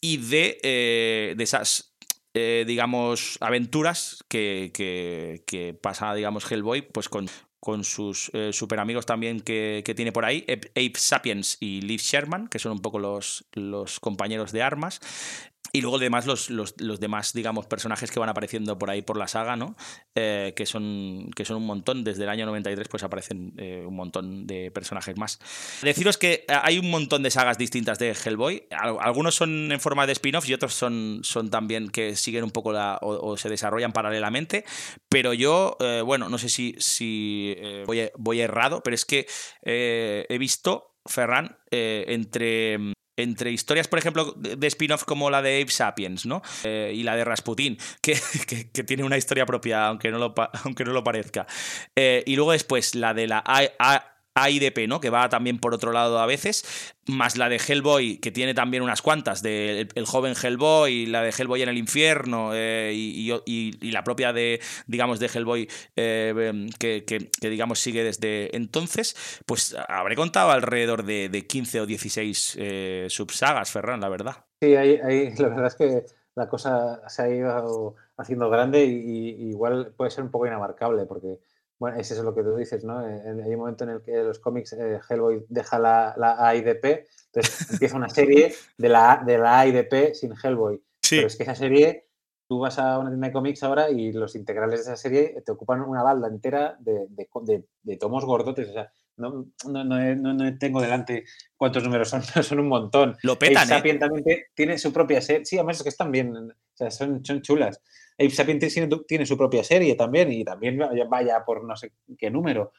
[0.00, 1.93] y de, de esas
[2.34, 7.28] eh, digamos, aventuras que, que, pasa, digamos, Hellboy, pues con,
[7.60, 12.48] con sus eh, super amigos también que, tiene por ahí, Ape Sapiens y Liv Sherman,
[12.48, 15.00] que son un poco los, los compañeros de armas.
[15.76, 19.26] Y luego además los, los, demás, digamos, personajes que van apareciendo por ahí por la
[19.26, 19.74] saga, ¿no?
[20.14, 22.04] Eh, que, son, que son un montón.
[22.04, 25.40] Desde el año 93 pues aparecen eh, un montón de personajes más.
[25.82, 28.68] Deciros que eh, hay un montón de sagas distintas de Hellboy.
[28.70, 32.72] Algunos son en forma de spin-off y otros son, son también que siguen un poco
[32.72, 34.64] la, o, se desarrollan paralelamente.
[35.08, 39.26] Pero yo, bueno, no sé si, si voy, voy errado, pero es que
[39.64, 46.26] he visto, Ferran, entre entre historias, por ejemplo, de spin-off como la de Ape Sapiens,
[46.26, 46.42] ¿no?
[46.64, 50.34] Eh, y la de Rasputin, que, que, tiene una historia propia, aunque no lo,
[50.64, 51.46] aunque no lo parezca.
[51.94, 53.42] Eh, y luego después la de la
[54.34, 55.00] AIDP, ¿no?
[55.00, 58.82] Que va también por otro lado a veces, más la de Hellboy, que tiene también
[58.82, 64.02] unas cuantas, de el, joven Hellboy, la de Hellboy en el infierno, eh, y, la
[64.02, 71.04] propia de, digamos, de Hellboy, eh, que, digamos sigue desde entonces, pues habré contado alrededor
[71.04, 74.44] de, 15 o 16 eh, subsagas, Ferran, la verdad.
[74.60, 76.04] Sí, la verdad es que
[76.34, 81.38] la cosa se ha ido haciendo grande y igual puede ser un poco inabarcable, porque
[81.78, 83.06] bueno, es lo que tú dices, ¿no?
[83.06, 87.06] Eh, hay un momento en el que los cómics eh, Hellboy deja la, la AIDP,
[87.26, 90.82] entonces empieza una serie de la, de la AIDP sin Hellboy.
[91.02, 91.16] Sí.
[91.16, 92.06] Pero es que esa serie,
[92.46, 95.52] tú vas a una tienda de cómics ahora y los integrales de esa serie te
[95.52, 98.68] ocupan una balda entera de, de, de, tomos gordotes.
[98.68, 101.24] O sea, no, no, no, tengo delante
[101.56, 103.16] cuántos números son, son un montón.
[103.22, 103.94] Lo petan, ¿eh?
[103.98, 105.44] también tiene su propia serie.
[105.44, 107.80] Sí, además es que están bien, o sea, son, son chulas.
[108.16, 108.60] Ape Sapien
[109.06, 112.72] tiene, su propia serie también y también vaya por no sé qué número.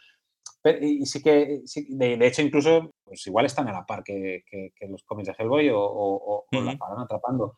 [0.82, 4.44] y sí que, de, hecho, incluso, pues igual están a la par que,
[4.88, 7.58] los cómics de Hellboy o, la acaban atrapando.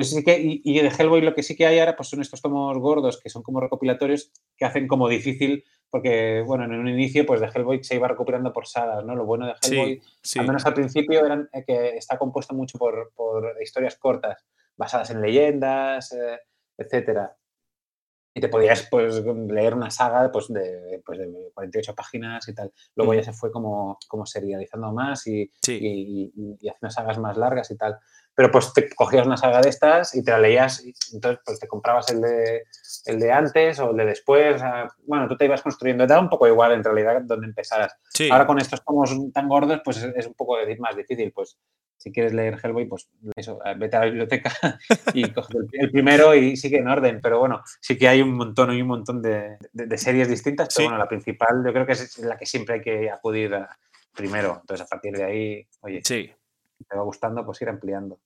[0.00, 2.76] sí que, y, de Hellboy lo que sí que hay ahora pues son estos tomos
[2.78, 7.40] gordos que son como recopilatorios que hacen como difícil, porque, bueno, en un inicio pues
[7.40, 9.14] de Hellboy se iba recuperando por sagas, ¿no?
[9.14, 10.02] Lo bueno de Hellboy,
[10.38, 13.12] al menos al principio, eran eh, que está compuesto mucho por,
[13.62, 14.44] historias cortas,
[14.76, 16.40] basadas en leyendas, eh,
[16.76, 17.36] etcétera.
[18.34, 22.72] Y te podías pues, leer una saga pues, de, pues, de 48 páginas y tal.
[22.94, 27.70] Luego ya se fue como, como serializando más y, y, y, haciendo sagas más largas
[27.70, 27.98] y tal.
[28.34, 31.60] Pero pues te cogías una saga de estas y te la leías, y entonces pues
[31.60, 32.62] te comprabas el de,
[33.04, 34.62] el de antes o el de después.
[35.06, 36.06] bueno, tú te ibas construyendo.
[36.06, 37.94] Te da un poco igual en realidad donde empezaras.
[38.30, 41.30] Ahora con estos tomos tan gordos, pues es, un poco más difícil.
[41.32, 41.58] Pues
[42.02, 44.50] si quieres leer Hellboy, pues eso, vete a la biblioteca
[45.14, 47.20] y coge el, primero y sigue en orden.
[47.22, 49.56] Pero bueno, sí que hay un montón, hay un montón de,
[49.96, 53.08] series distintas, pero bueno, la principal yo creo que es la que siempre hay que
[53.08, 53.54] acudir
[54.16, 54.58] primero.
[54.62, 56.28] Entonces, a partir de ahí, oye, sí.
[56.88, 58.18] te va gustando, pues ir ampliando.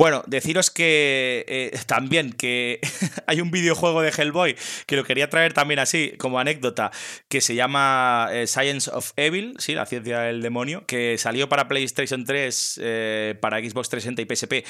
[0.00, 2.80] Bueno, deciros que eh, también que
[3.26, 6.90] hay un videojuego de Hellboy que lo quería traer también así, como anécdota,
[7.28, 11.68] que se llama eh, Science of Evil, sí, la ciencia del demonio, que salió para
[11.68, 14.66] PlayStation 3, eh, para Xbox 360 y PSP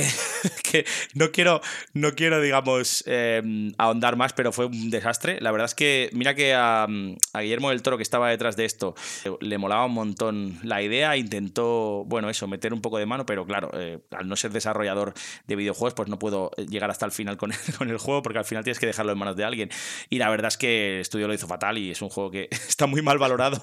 [0.70, 0.84] que
[1.14, 1.60] no quiero,
[1.94, 5.40] no quiero digamos, em, ahondar más, pero fue un desastre.
[5.40, 6.86] La verdad es que, mira que a,
[7.34, 8.94] Guillermo del Toro, que estaba detrás de esto,
[9.40, 13.46] le molaba un montón la idea, intentó, bueno, eso, meter un poco de mano, pero
[13.46, 15.14] claro, eh, al no ser desarrollador
[15.46, 18.38] de videojuegos, pues no puedo llegar hasta el final con el, con el juego, porque
[18.38, 19.70] al final tienes que dejarlo en manos de alguien.
[20.10, 22.48] Y la verdad es que el estudio lo hizo fatal y es un juego que
[22.68, 23.62] está muy mal valorado,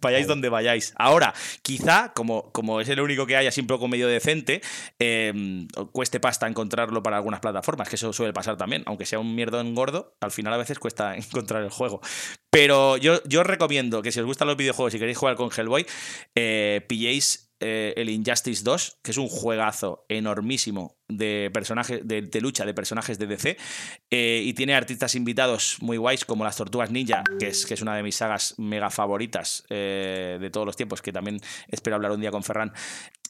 [0.00, 0.92] vayáis donde vayáis.
[0.96, 4.60] Ahora, quizá, como, como es el único que hay así un poco medio decente,
[4.98, 9.18] eh, Em, cueste pasta encontrarlo para algunas plataformas, que eso suele pasar también, aunque sea
[9.18, 12.00] un mierdón gordo, al final a veces cuesta encontrar el juego.
[12.50, 15.86] Pero yo, yo recomiendo que si os gustan los videojuegos y queréis jugar con Hellboy,
[16.34, 22.64] eh, pilléis eh, el Injustice 2, que es un juegazo enormísimo de personajes de, lucha
[22.64, 23.56] de personajes de DC
[24.10, 27.82] eh, y tiene artistas invitados muy guays como las Tortugas Ninja que es, que es
[27.82, 32.20] una de mis sagas mega favoritas de todos los tiempos que también espero hablar un
[32.20, 32.72] día con Ferran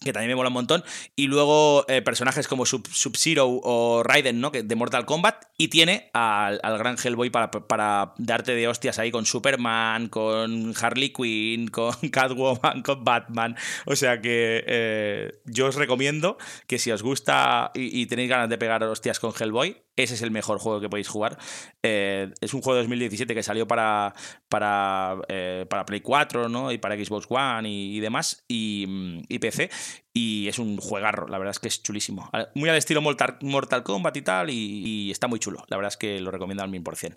[0.03, 0.85] que también me mola un montón.
[1.16, 4.53] Y luego eh, personajes como Sub-Zero o Raiden, ¿no?
[4.53, 5.45] Que, de Mortal Kombat.
[5.57, 11.12] Y tiene al, gran Hellboy para, para, darte de hostias ahí con Superman, con Harley
[11.12, 13.57] Quinn, con Catwoman, con Batman.
[13.87, 18.49] O sea que eh, yo os recomiendo que si os gusta y, y tenéis ganas
[18.49, 21.39] de pegar hostias con Hellboy, ese es el mejor juego que podéis jugar.
[21.83, 24.14] Eh, es un juego de 2017 que salió para,
[24.49, 26.71] para, eh, para Play 4 ¿no?
[26.71, 29.71] y para Xbox One y, demás, y, PC.
[30.14, 32.31] Y es un juegarro, la verdad es que es chulísimo.
[32.55, 35.64] Muy al estilo Mortal, Mortal Kombat y tal, y, está muy chulo.
[35.69, 37.16] La verdad es que lo recomiendo al 1000%.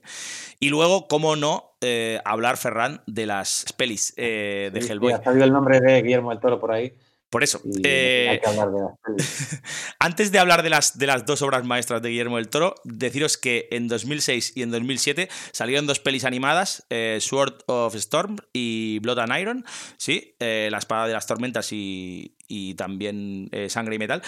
[0.60, 5.14] Y luego, cómo no, eh, hablar, Ferran, de las pelis de Hellboy.
[5.14, 6.94] ha salido el nombre de Guillermo del Toro por ahí.
[7.32, 7.62] Por eso.
[7.86, 8.42] Eh,
[10.00, 13.38] antes de hablar de las, de las dos obras maestras de Guillermo del Toro, deciros
[13.38, 19.00] que en 2006 y en 2007 salieron dos pelis animadas, eh, Sword of Storm y
[19.00, 19.66] Blood and Iron,
[19.96, 20.36] ¿sí?
[20.40, 24.22] Eh, la espada de las tormentas y, y también Sangre y Metal,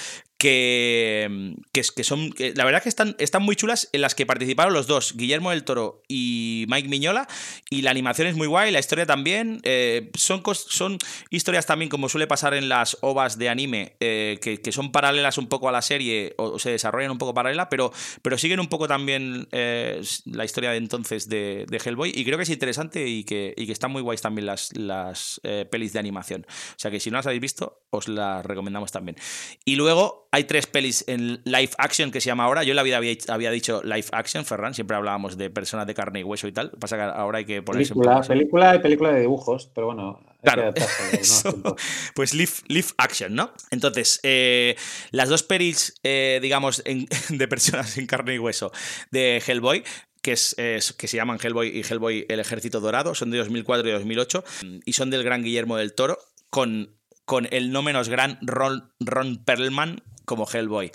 [0.43, 4.87] que, que, son, la verdad que están, están muy chulas, en las que participaron los
[4.87, 7.29] dos, Guillermo del Toro y Mike Miñola,
[7.69, 10.97] y la animación es muy guay, la historia también, eh, son, son
[11.29, 15.47] historias también como suele pasar en las ovas de anime, eh, que, son paralelas un
[15.47, 18.89] poco a la serie, o, se desarrollan un poco paralela, pero, pero siguen un poco
[18.89, 23.53] también eh, la historia de entonces de, Hellboy, y creo que es interesante y que,
[23.55, 25.39] y que están muy guays también las, las
[25.71, 26.45] pelis de animación.
[26.49, 29.15] O sea que si no las habéis visto, os las recomendamos también.
[29.63, 32.63] Y luego hay tres pelis en live action que se llama ahora.
[32.63, 36.21] Yo en la vida había, dicho live action, Ferran, siempre hablábamos de personas de carne
[36.21, 36.71] y hueso y tal.
[36.71, 40.21] Pasa que ahora hay que ponerse película, película y película de dibujos, pero bueno.
[40.41, 40.73] Claro,
[42.15, 43.53] pues live, live, action, ¿no?
[43.69, 44.75] Entonces, eh,
[45.11, 46.83] las dos pelis, eh, digamos,
[47.29, 48.71] de personas en carne y hueso
[49.11, 49.83] de Hellboy,
[50.23, 50.55] que, es,
[50.97, 54.43] que se llaman Hellboy y Hellboy El Ejército Dorado, son de 2004 y 2008,
[54.83, 56.17] y son del gran Guillermo del Toro,
[56.49, 56.89] con
[57.25, 60.91] con el no menos gran Ron, Ron Perlman como Hellboy.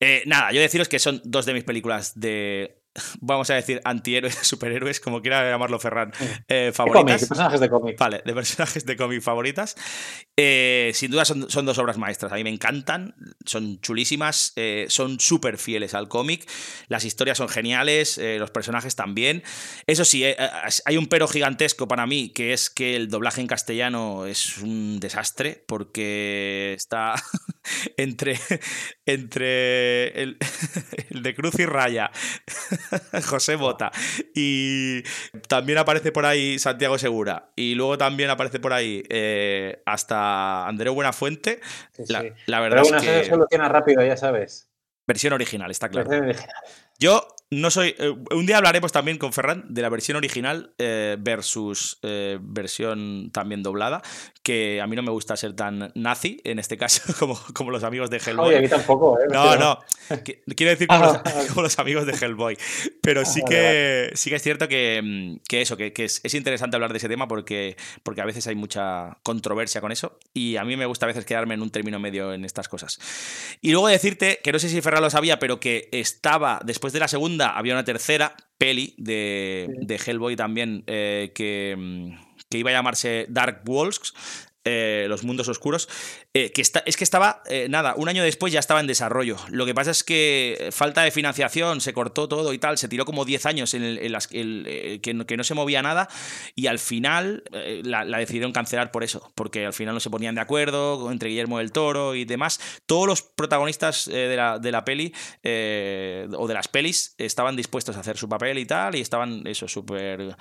[0.00, 2.80] Eh, nada, yo deciros que son dos de mis películas de
[3.20, 6.12] vamos a decir, antihéroes, superhéroes, como quiera llamarlo Ferran,
[6.48, 7.20] eh, favoritas.
[7.22, 7.98] De personajes de cómic.
[7.98, 9.76] Vale, de personajes de cómic favoritas.
[10.36, 12.32] Eh, sin duda son, dos obras maestras.
[12.32, 13.14] A mí me encantan,
[13.44, 16.48] son chulísimas, eh, son súper fieles al cómic.
[16.88, 19.42] Las historias son geniales, los personajes también.
[19.86, 24.26] Eso sí, hay un pero gigantesco para mí, que es que el doblaje en castellano
[24.26, 27.14] es un desastre, porque está
[27.96, 28.38] entre,
[29.06, 30.38] entre el,
[31.10, 32.10] el de Cruz y Raya.
[33.26, 33.90] José Bota.
[34.34, 35.02] Y
[35.48, 37.52] también aparece por ahí Santiago Segura.
[37.56, 41.60] Y luego también aparece por ahí eh, hasta Andreu Buenafuente.
[42.08, 43.24] La, la, verdad es que.
[43.24, 44.68] Soluciona rápido, ya sabes.
[45.06, 46.10] Versión original, está claro.
[46.98, 47.96] Yo no soy.
[47.98, 53.30] Eh, un día hablaremos también con Ferran de la versión original eh, versus eh, versión
[53.32, 54.02] también doblada,
[54.44, 57.82] que a mí no me gusta ser tan nazi, en este caso, como, como los
[57.82, 58.48] amigos de Hellboy.
[58.50, 59.24] Oye, a mí tampoco, ¿eh?
[59.32, 59.80] No, no.
[60.22, 62.56] Quiero decir ah, como, los, amigos de Hellboy.
[63.02, 66.92] Pero sí que, sí que es cierto que, mm, eso, que, es, es, interesante hablar
[66.92, 70.76] de ese tema porque, porque a veces hay mucha controversia con eso y a mí
[70.76, 73.00] me gusta a veces quedarme en un término medio en estas cosas.
[73.60, 77.00] Y luego decirte, que no sé si Ferran lo sabía, pero que estaba después de
[77.00, 82.14] la segunda había una tercera peli de, Hellboy también eh, que,
[82.48, 84.12] que, iba a llamarse Dark Wolves,
[84.64, 85.88] eh, Los Mundos Oscuros,
[86.34, 89.38] eh, que está, es que estaba, eh, nada, un año después ya estaba en desarrollo.
[89.48, 93.06] Lo que pasa es que falta de financiación, se cortó todo y tal, se tiró
[93.06, 94.44] como 10 años en, las que,
[95.14, 96.08] no, que, no, se movía nada
[96.54, 97.42] y al final
[97.82, 101.56] la, decidieron cancelar por eso, porque al final no se ponían de acuerdo entre Guillermo
[101.56, 102.60] del Toro y demás.
[102.84, 108.00] Todos los protagonistas de la, de, la, peli o de las pelis estaban dispuestos a
[108.00, 110.36] hacer su papel y tal y estaban eso súper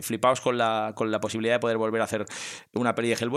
[0.00, 2.24] flipados con la, con la posibilidad de poder volver a hacer
[2.74, 3.31] una peli de Hellboy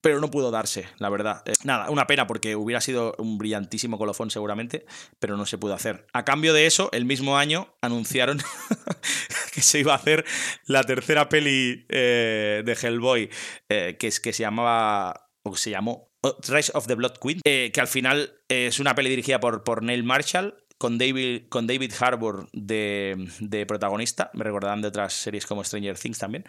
[0.00, 1.42] pero no pudo darse, la verdad.
[1.46, 4.86] Eh, nada, una pena porque hubiera sido un brillantísimo colofón seguramente,
[5.18, 6.06] pero no se pudo hacer.
[6.12, 8.38] A cambio de eso, el mismo año anunciaron
[9.54, 10.24] que se iba a hacer
[10.66, 13.30] la tercera peli eh, de Hellboy,
[13.68, 17.40] eh, que, es, que se llamaba, o se llamó oh, Rise of the Blood Queen,
[17.44, 21.92] que al final es una peli dirigida por, por Neil Marshall, con David, con David
[21.98, 26.44] Harbour de, de, protagonista, me recordarán de otras series como Stranger Things también.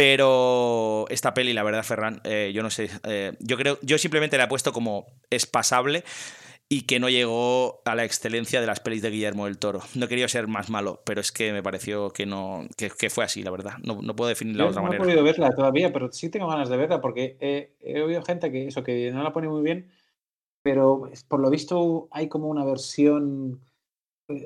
[0.00, 2.88] Pero esta peli, la verdad, Ferran, eh, yo no sé.
[3.04, 3.78] Eh, yo creo.
[3.82, 6.04] Yo simplemente la he puesto como es pasable
[6.70, 9.82] y que no llegó a la excelencia de las pelis de Guillermo del Toro.
[9.94, 13.42] No quería ser más malo, pero es que me pareció que no que, fue así,
[13.42, 13.74] la verdad.
[13.84, 15.04] No, no puedo definirla de otra manera.
[15.04, 18.50] No he podido verla todavía, pero sí tengo ganas de verla porque he, oído gente
[18.50, 19.90] que eso que no la pone muy bien,
[20.62, 23.60] pero por lo visto hay como una versión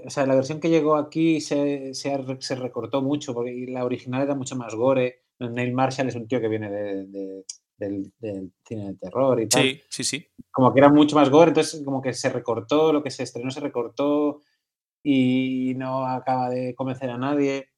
[0.04, 4.22] o sea, la versión que llegó aquí se, se, se recortó mucho porque la original
[4.22, 7.44] era mucho más gore Neil Marshall es un tío que viene de,
[7.76, 8.12] del,
[8.66, 9.62] cine de terror y tal.
[9.62, 10.26] Sí, sí, sí.
[10.50, 13.50] Como que era mucho más gore, entonces como que se recortó, lo que se estrenó
[13.50, 14.40] se recortó
[15.02, 17.70] y no acaba de convencer a nadie.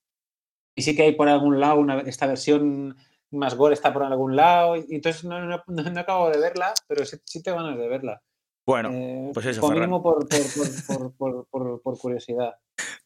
[0.75, 2.97] Y sí que hay por algún lado una, esta versión
[3.31, 7.05] más gore está por algún lado, y entonces no, no, no, acabo de verla, pero
[7.05, 8.23] sí, sí tengo ganas de verla.
[8.65, 9.61] Bueno, eh, pues eso.
[9.61, 10.27] Por mínimo por,
[11.17, 12.55] por, por, por, curiosidad.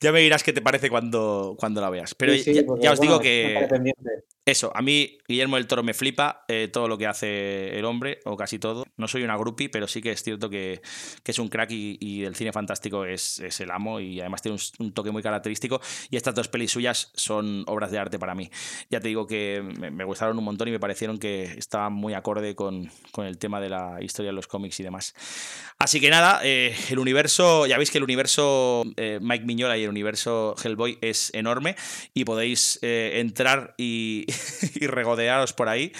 [0.00, 2.14] Ya me dirás qué te parece cuando, cuando la veas.
[2.14, 3.68] Pero ya, os digo que.
[4.46, 8.20] Eso, a mí Guillermo del Toro me flipa eh, todo lo que hace el hombre,
[8.24, 8.84] o casi todo.
[8.96, 10.80] No soy una groupie, pero sí que es cierto que,
[11.24, 15.10] es un crack y, el cine fantástico es, el amo y además tiene un, toque
[15.12, 15.80] muy característico.
[16.10, 18.50] Y estas dos pelis suyas son obras de arte para mí.
[18.88, 22.56] Ya te digo que me, gustaron un montón y me parecieron que estaban muy acorde
[22.56, 25.14] con, el tema de la historia de los cómics y demás.
[25.78, 29.90] Así que nada, eh, el universo, ya veis que el universo eh, Mike Y el
[29.90, 31.76] universo Hellboy es enorme
[32.14, 34.26] y podéis entrar y
[34.80, 35.92] y regodearos por ahí,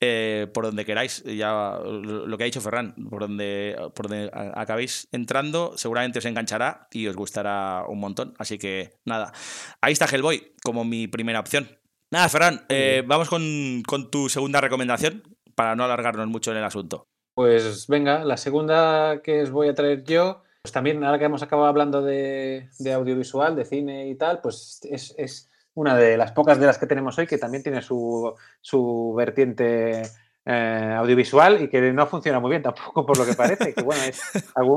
[0.00, 1.22] eh, por donde queráis.
[1.24, 6.88] Ya lo que ha dicho Ferran, por donde, por donde acabéis entrando, seguramente os enganchará
[6.92, 8.34] y os gustará un montón.
[8.38, 9.32] Así que nada,
[9.80, 11.68] ahí está Hellboy como mi primera opción.
[12.10, 15.22] Nada, Ferran, eh, vamos con, tu segunda recomendación
[15.54, 17.08] para no alargarnos mucho en el asunto.
[17.34, 21.42] Pues venga, la segunda que os voy a traer yo, pues también ahora que hemos
[21.42, 25.48] acabado hablando de, audiovisual, de cine y tal, pues es
[25.78, 30.02] una de las pocas de las que tenemos hoy que también tiene su, su vertiente
[30.44, 33.74] eh, audiovisual y que no funciona muy bien tampoco por lo que parece.
[33.74, 34.20] Que bueno, es,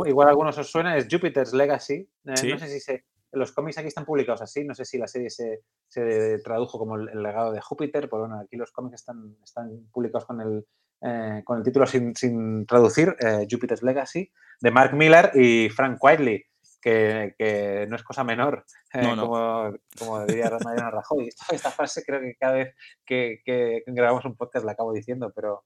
[0.05, 1.95] igual a algunos os suena, es Jupiter's Legacy.
[1.95, 5.07] Eh, no sé si se, los cómics aquí están publicados así, no sé si la
[5.07, 9.37] serie se, se tradujo como el, legado de Júpiter, pero bueno, aquí los cómics están,
[9.43, 10.65] están publicados con el,
[11.01, 13.15] eh, con el título sin, sin traducir,
[13.49, 16.45] Jupiter's Legacy, de Mark Miller y Frank Whiteley
[16.81, 21.29] que, no es cosa menor, eh, Como, como, diría Mariano Rajoy.
[21.51, 22.75] Esta, frase creo que cada vez
[23.05, 25.65] que, grabamos un podcast la acabo diciendo, pero,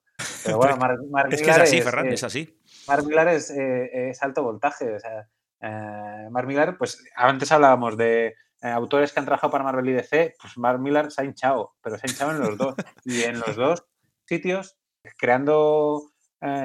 [0.55, 0.77] bueno,
[1.09, 2.59] Mar, es que es así, Ferran, es así.
[2.88, 4.93] Mark Millar es, eh, es, alto voltaje.
[4.93, 5.27] O sea,
[5.61, 10.36] eh, Mark Millar, pues antes hablábamos de autores que han trabajado para Marvel y DC,
[10.41, 12.75] pues Mark Millar se ha hinchado, pero se ha hinchado en los dos.
[13.05, 13.86] Y en los dos
[14.25, 14.77] sitios,
[15.18, 16.12] creando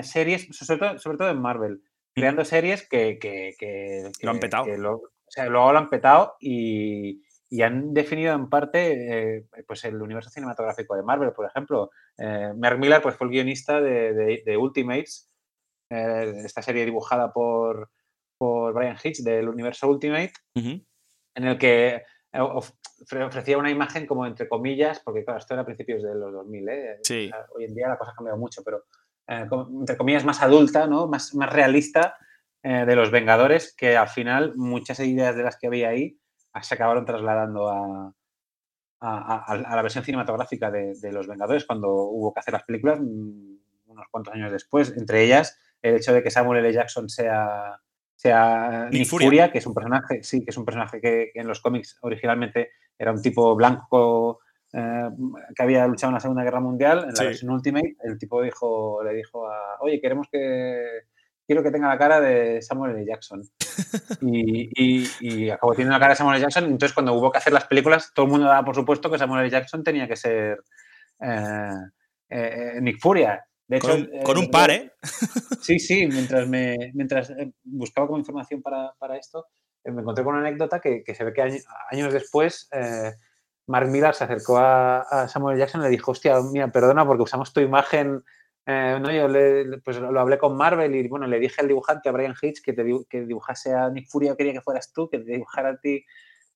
[0.03, 1.83] series, sobre todo, sobre todo en Marvel
[2.15, 4.65] creando series que, lo han petado.
[4.65, 7.23] o sea, luego lo han petado y,
[7.63, 11.91] han definido en parte eh, pues el universo cinematográfico de Marvel, por ejemplo.
[12.17, 15.29] Eh, Mark Miller pues, fue el guionista de, Ultimates,
[15.91, 17.91] eh, esta serie dibujada por,
[18.39, 25.01] por Brian Hitch del universo Ultimate, en el que ofrecía una imagen como entre comillas,
[25.01, 26.69] porque claro, esto era a principios de los 2000,
[27.55, 28.85] hoy en día la cosa ha cambiado mucho, pero
[29.27, 29.49] eh,
[29.81, 31.07] entre comillas, más adulta, ¿no?
[31.07, 32.17] más, más realista
[32.63, 36.19] eh, de los Vengadores, que al final muchas ideas de las que había ahí
[36.63, 38.13] se acabaron trasladando a,
[39.01, 43.57] a, la versión cinematográfica de, los Vengadores cuando hubo que hacer las películas mm,
[43.87, 44.95] unos cuantos años después.
[44.97, 46.73] Entre ellas, el hecho de que Samuel L.
[46.73, 47.81] Jackson sea,
[48.21, 51.61] sea Nick, Furia, que es un personaje, sí, que es un personaje que en los
[51.61, 54.41] cómics originalmente era un tipo blanco
[54.75, 55.09] eh,
[55.57, 59.03] que había luchado en la Segunda Guerra Mundial, en la versión Ultimate, el tipo dijo,
[59.03, 60.85] le dijo a, oye, queremos que,
[61.47, 63.07] quiero que tenga la cara de Samuel L.
[63.07, 63.43] Jackson.
[64.21, 66.43] y, y, acabó teniendo la cara de Samuel L.
[66.43, 69.17] Jackson, entonces cuando hubo que hacer las películas, todo el mundo daba por supuesto que
[69.17, 69.51] Samuel L.
[69.51, 70.63] Jackson tenía que ser...
[72.33, 73.45] Eh, Nick Furia.
[73.71, 74.91] De hecho, con, un, par, ¿eh?
[75.63, 79.47] Sí, sí, mientras, me, mientras buscaba como información para, para esto,
[79.85, 82.69] me encontré con una anécdota que, que se ve que años, después
[83.69, 87.53] Mark Millar se acercó a, Samuel Jackson y le dijo, hostia, mira, perdona porque usamos
[87.53, 88.25] tu imagen.
[88.67, 89.29] Eh, no, yo
[89.85, 92.73] pues lo hablé con Marvel y bueno, le dije al dibujante, a Brian Hitch, que,
[92.73, 96.05] te, que dibujase a Nick Fury, quería que fueras tú, que te dibujara a ti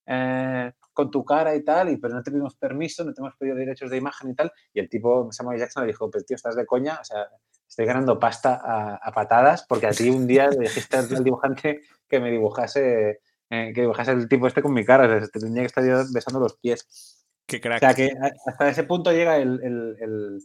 [0.05, 3.35] eh, con tu cara y tal, y, pero no te pedimos permiso, no te hemos
[3.35, 4.51] pedido derechos de imagen y tal.
[4.73, 7.27] Y el tipo, Samuel Jackson, le dijo, pero tío, estás de coña, o sea,
[7.67, 12.19] estoy ganando pasta a, patadas porque a ti un día le dijiste al dibujante que
[12.19, 15.61] me dibujase eh, que dibujase el tipo este con mi cara, o sea, te tenía
[15.61, 17.25] que estar yo besando los pies.
[17.45, 17.77] Qué crack.
[17.77, 18.11] O sea, que
[18.47, 20.39] hasta ese punto llega el,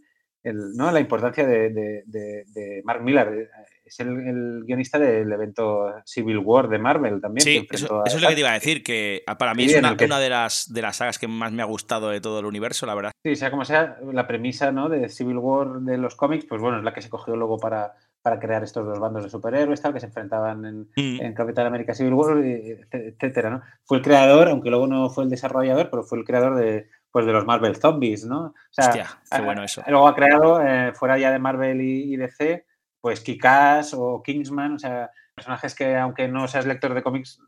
[0.45, 0.91] ¿no?
[0.91, 3.33] la importancia de, Mark Millar.
[3.35, 3.49] Eh,
[3.85, 7.43] es el, guionista del evento Civil War de Marvel también.
[7.43, 10.31] Sí, eso, es lo que te iba a decir, que para mí es una, de,
[10.31, 13.11] las, de las sagas que más me ha gustado de todo el universo, la verdad.
[13.25, 14.89] Sí, sea como sea, la premisa ¿no?
[14.89, 17.95] de Civil War de los cómics, pues bueno, es la que se cogió luego para,
[18.23, 21.23] para crear estos dos bandos de superhéroes tal, que se enfrentaban en, mm.
[21.23, 23.63] en Capitán América Civil War, etcétera, ¿no?
[23.85, 27.27] Fue el creador, aunque luego no fue el desarrollador, pero fue el creador de, pues,
[27.27, 28.47] de los Marvel Zombies, ¿no?
[28.47, 29.83] O sea, Hostia, qué bueno eso.
[29.87, 32.67] Luego ha creado, eh, fuera ya de Marvel y, DC,
[33.01, 37.41] pues Kikas o Kingsman, o sea, personajes que aunque no seas lector de cómics,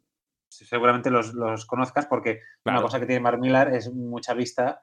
[0.48, 4.82] seguramente los, los conozcas porque una cosa que tiene Mark Millar es mucha vista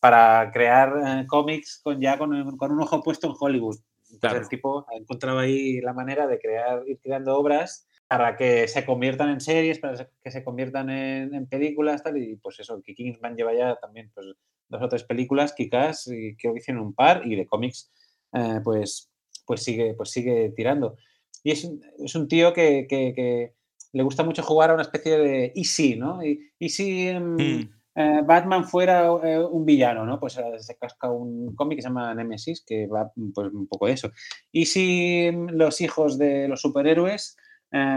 [0.00, 3.78] para crear eh, cómics con ya con, con un ojo puesto en Hollywood.
[4.10, 8.68] Entonces el tipo ha encontrado ahí la manera de crear, ir creando obras para que
[8.68, 12.94] se conviertan en series, para que se conviertan en, películas, tal, y pues eso, que
[12.94, 14.26] Kingsman lleva ya también pues,
[14.68, 17.90] dos o tres películas, Kikas, y creo que hicieron un par, y de cómics,
[18.32, 19.10] eh, pues,
[19.44, 20.96] pues, sigue, pues sigue tirando.
[21.42, 23.54] Y es, es un tío que, que,
[23.92, 26.24] le gusta mucho jugar a una especie de easy, ¿no?
[26.24, 27.12] Y, easy...
[27.18, 27.68] Mm.
[27.96, 30.18] Eh, Batman fuera eh, un villano, ¿no?
[30.18, 33.92] Pues se casca un cómic que se llama Nemesis, que va pues, un poco de
[33.92, 34.10] eso.
[34.50, 37.36] Y si los hijos de los superhéroes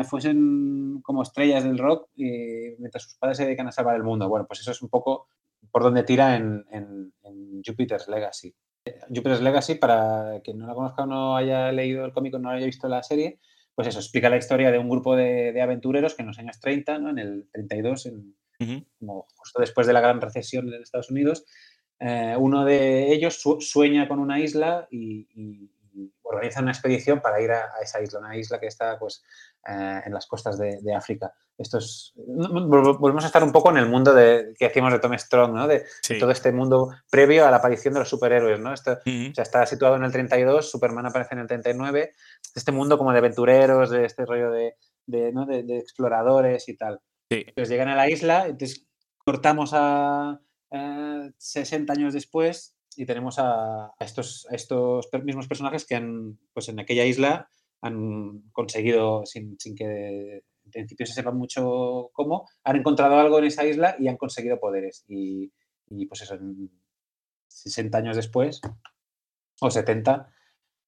[0.03, 4.27] fuesen como estrellas del rock y mientras sus padres se dedican a salvar el mundo.
[4.27, 5.27] Bueno, pues eso es un poco
[5.71, 6.65] por donde tira en,
[7.65, 8.53] Jupiter's Legacy.
[9.09, 12.49] Jupiter's Legacy, para quien no la conozca o no haya leído el cómic o no
[12.49, 13.39] haya visto la serie,
[13.75, 16.99] pues eso, explica la historia de un grupo de, aventureros que en los años 30,
[16.99, 17.09] ¿no?
[17.09, 18.35] en el 32, en,
[18.97, 21.45] como justo después de la gran recesión en Estados Unidos,
[21.99, 25.69] eh, uno de ellos sueña con una isla y,
[26.29, 29.23] organiza una expedición para ir a, esa isla, una isla que está pues,
[29.67, 31.33] eh, en las costas de, África.
[31.57, 35.17] Esto es, volvemos a estar un poco en el mundo de, que decimos de Tom
[35.17, 35.67] Strong, ¿no?
[35.67, 35.85] de,
[36.19, 38.59] todo este mundo previo a la aparición de los superhéroes.
[38.59, 38.73] ¿no?
[38.73, 42.11] Esto, está situado en el 32, Superman aparece en el 39,
[42.55, 44.75] este mundo como de aventureros, de este rollo de,
[45.07, 47.01] de exploradores y tal.
[47.55, 48.87] Pues llegan a la isla, entonces
[49.25, 50.39] cortamos a
[51.37, 57.05] 60 años después y tenemos a, estos, estos mismos personajes que han, pues en aquella
[57.05, 57.49] isla
[57.81, 63.65] han conseguido, sin, que en principio se sepa mucho cómo, han encontrado algo en esa
[63.65, 65.05] isla y han conseguido poderes.
[65.07, 65.51] Y,
[66.07, 66.37] pues eso,
[67.47, 68.61] 60 años después,
[69.61, 70.33] o 70,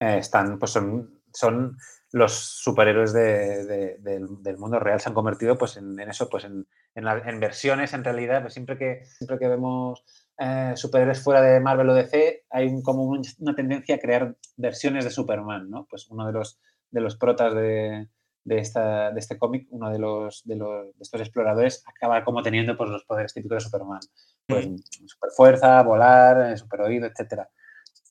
[0.00, 1.78] eh, están, pues son, son
[2.12, 7.92] los superhéroes del, mundo real se han convertido pues en, eso, pues en, en, versiones
[7.92, 10.04] en realidad, pues siempre que, siempre que vemos
[10.42, 15.10] eh, superhéroes fuera de Marvel o DC, hay como una tendencia a crear versiones de
[15.10, 15.86] Superman, ¿no?
[15.90, 16.58] Pues uno de los,
[16.90, 18.08] de los protas de,
[18.44, 22.42] de, esta, de este cómic, uno de los, de los de estos exploradores, acaba como
[22.42, 24.00] teniendo pues, los poderes típicos de Superman.
[24.46, 24.76] Pues mm.
[25.06, 27.50] super fuerza, volar, eh, super oído, etcétera.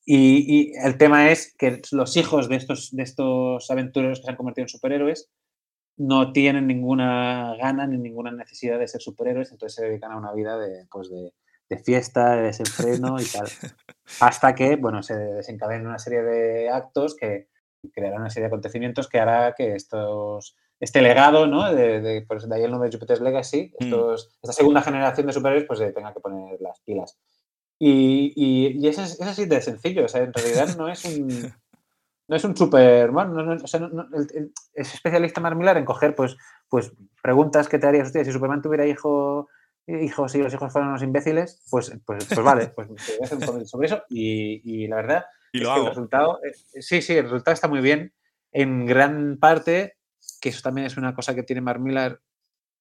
[0.05, 4.37] Y, el tema es que los hijos de estos, de estos aventureros que se han
[4.37, 5.31] convertido en superhéroes
[5.97, 10.31] no tienen ninguna gana ni ninguna necesidad de ser superhéroes, entonces se dedican a una
[10.33, 11.33] vida de, pues de,
[11.69, 13.47] de fiesta, de desenfreno y tal.
[14.19, 17.47] Hasta que, bueno, se desencadena una serie de actos que
[17.93, 21.73] crearán una serie de acontecimientos que hará que estos, este legado, ¿no?
[21.73, 23.83] De, de, pues de ahí el nombre de Jupiter's Legacy, mm.
[23.83, 27.17] estos, esta segunda generación de superhéroes, pues tenga que poner las pilas.
[27.77, 31.53] Y, y, es, es, así de sencillo, o sea, en realidad no es un,
[32.27, 33.89] no es un Superman, no, o sea,
[34.73, 36.35] es especialista Mark Millar en coger pues,
[36.67, 36.91] pues
[37.23, 39.47] preguntas que te harías, hostia, si Superman tuviera hijo,
[40.01, 43.37] hijos y los hijos fueran unos imbéciles, pues, pues, pues vale, pues voy a hacer
[43.37, 44.03] un comentario sobre eso.
[44.09, 46.39] Y, y, la verdad es que el resultado,
[46.79, 48.13] sí, sí, el resultado está muy bien,
[48.51, 49.97] en gran parte,
[50.41, 52.21] que eso también es una cosa que tiene Mark Millar,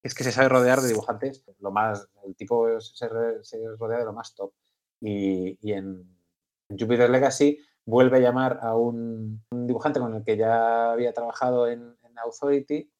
[0.03, 3.09] es que se sabe rodear de dibujantes, lo más, el tipo se,
[3.43, 4.53] se rodea de lo más top.
[5.01, 6.17] Y, en,
[6.69, 11.97] Jupiter Legacy vuelve a llamar a un, dibujante con el que ya había trabajado en,
[12.21, 12.91] Authority,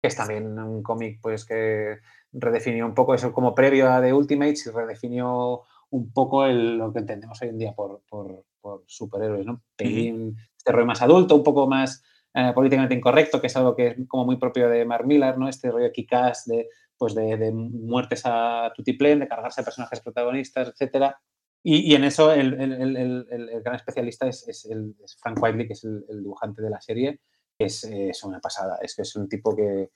[0.00, 1.98] que es también un cómic pues que
[2.32, 7.00] redefinió un poco eso como previo a The Ultimates y redefinió un poco lo que
[7.00, 8.02] entendemos hoy en día por,
[8.86, 9.62] superhéroes, ¿no?
[9.78, 12.02] este rollo más adulto, un poco más
[12.34, 15.48] eh, políticamente incorrecto, que es algo que es como muy propio de Mark Millar, ¿no?
[15.48, 16.68] Este rollo Kikas de,
[16.98, 21.18] pues de, muertes a tutiplén, de cargarse a personajes protagonistas, etcétera.
[21.62, 22.54] Y, en eso el,
[23.64, 24.68] gran especialista es,
[25.20, 27.20] Frank Whiteley, que es el, dibujante de la serie,
[27.58, 28.78] que es, una pasada.
[28.80, 29.90] Es que es un tipo que,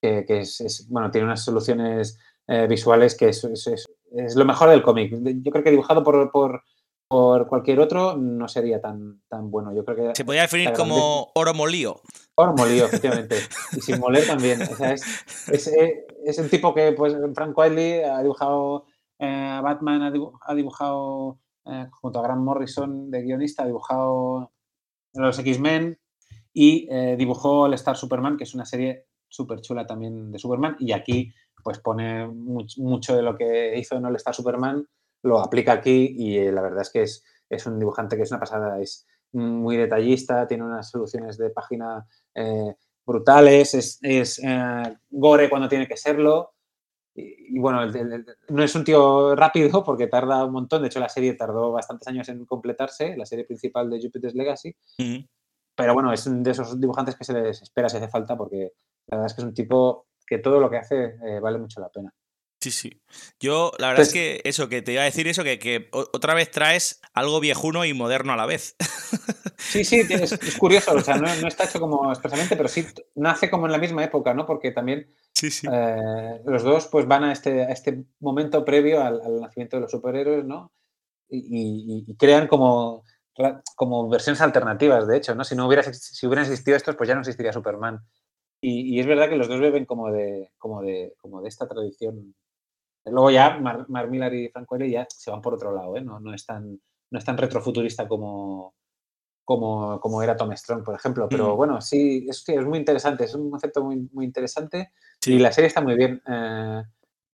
[0.00, 5.12] es, bueno, tiene unas soluciones eh, visuales que es, lo mejor del cómic.
[5.42, 9.74] Yo creo que dibujado por, por, cualquier otro no sería tan, tan bueno.
[9.74, 12.00] Yo creo que Se podría definir como oro molío.
[12.36, 13.36] Oro molío, efectivamente.
[13.72, 14.60] y sin moler también.
[14.62, 18.86] es, un tipo que, pues, Frank Wiley ha dibujado
[19.18, 24.52] eh, Batman, ha dibujado, eh, junto a Grant Morrison de guionista, ha dibujado
[25.14, 25.98] los X-Men
[26.52, 30.76] y dibujó el Star Superman, que es una serie súper chula también de Superman.
[30.80, 31.32] Y aquí
[31.62, 34.86] pues pone mucho de lo que hizo en All Star Superman,
[35.22, 38.30] lo aplica aquí y eh, la verdad es que es, es, un dibujante que es
[38.30, 42.74] una pasada, es muy detallista, tiene unas soluciones de página eh,
[43.04, 46.52] brutales, es, eh, gore cuando tiene que serlo.
[47.14, 47.80] Y, bueno,
[48.48, 52.06] no es un tío rápido porque tarda un montón, de hecho la serie tardó bastantes
[52.06, 54.72] años en completarse, la serie principal de Jupiter's Legacy,
[55.78, 58.72] pero bueno, es de esos dibujantes que se les espera si hace falta porque
[59.06, 61.80] la verdad es que es un tipo que todo lo que hace eh, vale mucho
[61.80, 62.12] la pena.
[62.60, 63.00] Sí, sí.
[63.38, 66.50] Yo, la verdad es que eso, que te iba a decir eso, que, otra vez
[66.50, 68.74] traes algo viejuno y moderno a la vez.
[69.60, 73.66] Sí, sí, es, curioso, o sea, no, está hecho como expresamente, pero sí nace como
[73.66, 74.46] en la misma época, ¿no?
[74.46, 75.66] Porque también sí, sí.
[75.70, 79.90] Eh, los dos pues van a este, a este momento previo al, nacimiento de los
[79.90, 80.72] superhéroes, ¿no?
[81.28, 83.04] Y, crean como,
[83.76, 85.44] como versiones alternativas, de hecho, ¿no?
[85.44, 88.00] Si no hubiera, si hubieran existido estos, pues ya no existiría Superman.
[88.60, 92.34] Y, es verdad que los dos beben como de, como de, como de esta tradición.
[93.04, 96.02] Luego ya Mar, Millar y Frank ya se van por otro lado, ¿eh?
[96.02, 96.78] no, no, es tan,
[97.10, 98.74] no es tan retrofuturista como,
[99.44, 101.28] como, como era Tom Strong, por ejemplo.
[101.28, 101.56] Pero mm.
[101.56, 104.92] bueno, sí es, es muy interesante, es un concepto muy, muy interesante
[105.24, 106.20] y la serie está muy bien.
[106.26, 106.82] Eh,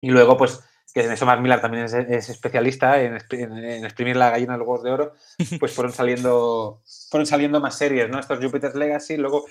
[0.01, 0.61] y luego, pues,
[0.93, 4.83] que en eso Mark Millar también es, especialista en, exprimir la gallina de los huevos
[4.83, 5.13] de oro,
[5.59, 8.19] pues fueron saliendo, fueron saliendo más series, ¿no?
[8.19, 9.45] Estos Jupiter's Legacy, luego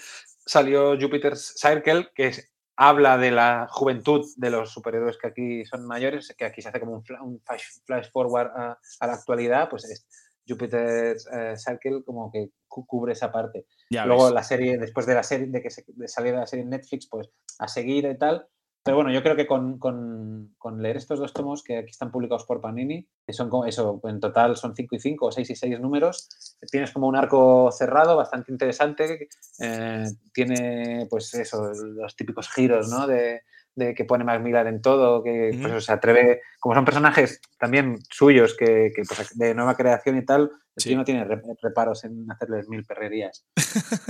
[0.47, 2.33] salió Jupiter's Circle, que
[2.77, 6.81] habla de la juventud de los superhéroes que aquí son mayores, que aquí se hace
[6.81, 10.07] como un, flash, forward a, la actualidad, pues es
[10.47, 13.67] Jupiter's eh, Circle como que cubre esa parte.
[13.91, 16.71] Luego la serie, después de la serie, de que se, de saliera la serie en
[16.71, 17.29] Netflix, pues
[17.59, 18.47] a seguir y tal,
[18.85, 22.45] pero bueno, yo creo que con, con, leer estos dos tomos que aquí están publicados
[22.45, 25.57] por Panini, que son como eso, en total son 5 y 5 o 6 y
[25.57, 26.29] 6 números,
[26.71, 29.29] tienes como un arco cerrado bastante interesante,
[29.61, 33.07] eh, tiene pues eso, los típicos giros, ¿no?
[33.07, 33.43] De,
[33.75, 38.55] de que pone Macmillan en todo, que pues, se atreve, como son personajes también suyos,
[38.57, 41.25] que, que pues, de nueva creación y tal, el no tiene
[41.63, 43.47] reparos en hacerles mil perrerías.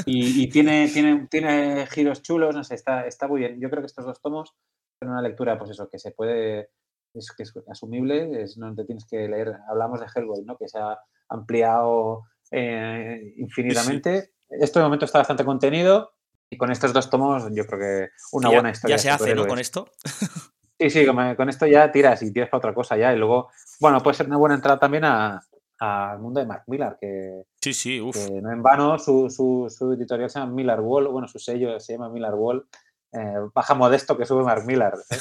[0.07, 3.61] y, tiene, tiene, tiene giros chulos, no sé, está, está muy bien.
[3.61, 4.55] Yo creo que estos dos tomos
[5.01, 6.71] son una lectura, pues eso, que se puede,
[7.15, 10.57] es, que es asumible, es, no te tienes que leer, hablamos de Hellboy, ¿no?
[10.57, 10.99] Que se ha
[11.29, 14.31] ampliado eh, infinitamente.
[14.49, 16.13] Esto de momento está bastante contenido,
[16.53, 18.97] y con estos dos tomos, yo creo que una buena historia.
[18.97, 19.47] Ya se hace, ¿no?
[19.47, 19.89] Con esto.
[20.81, 23.15] Sí, sí, con, esto ya tiras y tiras para otra cosa ya.
[23.15, 27.45] Y luego, bueno, puede ser una buena entrada también al mundo de Mark Millar, que,
[27.61, 28.17] sí, sí, uf.
[28.17, 32.09] no en vano su, su, editorial se llama Millar Wall, bueno, su sello se llama
[32.09, 32.67] Millar Wall.
[33.13, 34.95] Eh, baja modesto que sube Mark Millar.
[34.95, 35.17] ¿eh?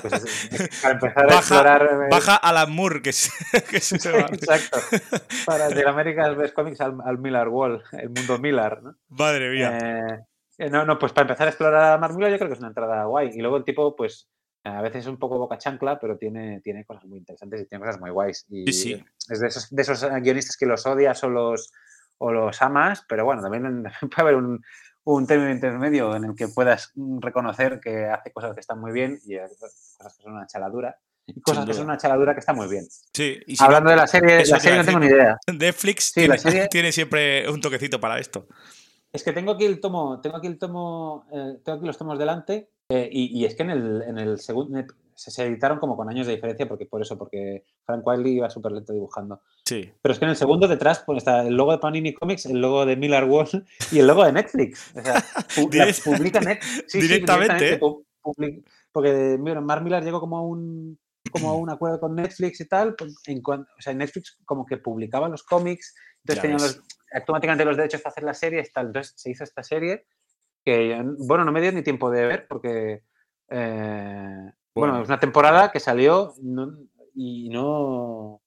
[0.00, 1.82] Pues para empezar a explorar.
[1.82, 3.30] Eh, baja Alan Moore, que es,
[3.70, 4.78] que Exacto.
[5.44, 8.82] Para de American Best Comics al, al, Millar Wall, el mundo Millar.
[8.82, 8.94] ¿no?
[9.10, 10.26] Madre mía.
[10.58, 12.68] Eh, no, no, pues para empezar a explorar a Mark yo creo que es una
[12.68, 13.30] entrada guay.
[13.34, 14.28] Y luego el tipo, pues,
[14.64, 17.84] a veces es un poco boca chancla, pero tiene, tiene cosas muy interesantes y tiene
[17.84, 18.46] cosas muy guays.
[18.48, 21.72] Y sí, es de esos, de esos guionistas que los odias o los,
[22.18, 24.62] o los amas, pero bueno, también puede haber un,
[25.04, 29.18] un término intermedio en el que puedas reconocer que hace cosas que están muy bien
[29.24, 30.96] y cosas que son una chaladura.
[31.24, 32.84] Y cosas que son una chaladura que está muy bien.
[33.12, 35.36] Sí, Hablando de la serie, la serie no tengo ni idea.
[35.52, 36.36] Netflix tiene,
[36.70, 38.48] tiene siempre un toquecito para esto.
[39.12, 42.18] Es que tengo aquí el tomo, tengo aquí el tomo, eh, tengo aquí los tomos
[42.18, 44.84] delante eh, y, es que en el, en el segundo
[45.14, 48.72] se, editaron como con años de diferencia porque por eso, porque Frank Wiley iba súper
[48.72, 49.42] lento dibujando.
[49.66, 49.92] Sí.
[50.00, 52.60] Pero es que en el segundo detrás pues, está el logo de Panini Comics, el
[52.60, 54.92] logo de Miller Wall y el logo de Netflix.
[54.96, 55.24] O sea,
[56.04, 56.84] publica Netflix.
[56.88, 57.78] Sí, directamente.
[58.92, 60.98] porque Mark Millar llegó como a un
[61.30, 64.76] como a un acuerdo con Netflix y tal, pues, en, o sea, Netflix como que
[64.76, 66.82] publicaba los cómics, entonces tenían los,
[67.14, 68.86] automáticamente los derechos para hacer la serie, tal.
[68.86, 70.06] Entonces se hizo esta serie
[70.64, 73.02] que, bueno, no me dio ni tiempo de ver porque,
[73.48, 75.02] eh, bueno.
[75.02, 76.34] es una temporada que salió
[77.14, 78.40] y no,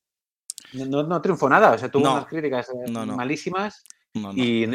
[0.74, 4.66] no, no triunfó nada, o sea, tuvo unas críticas eh, malísimas y,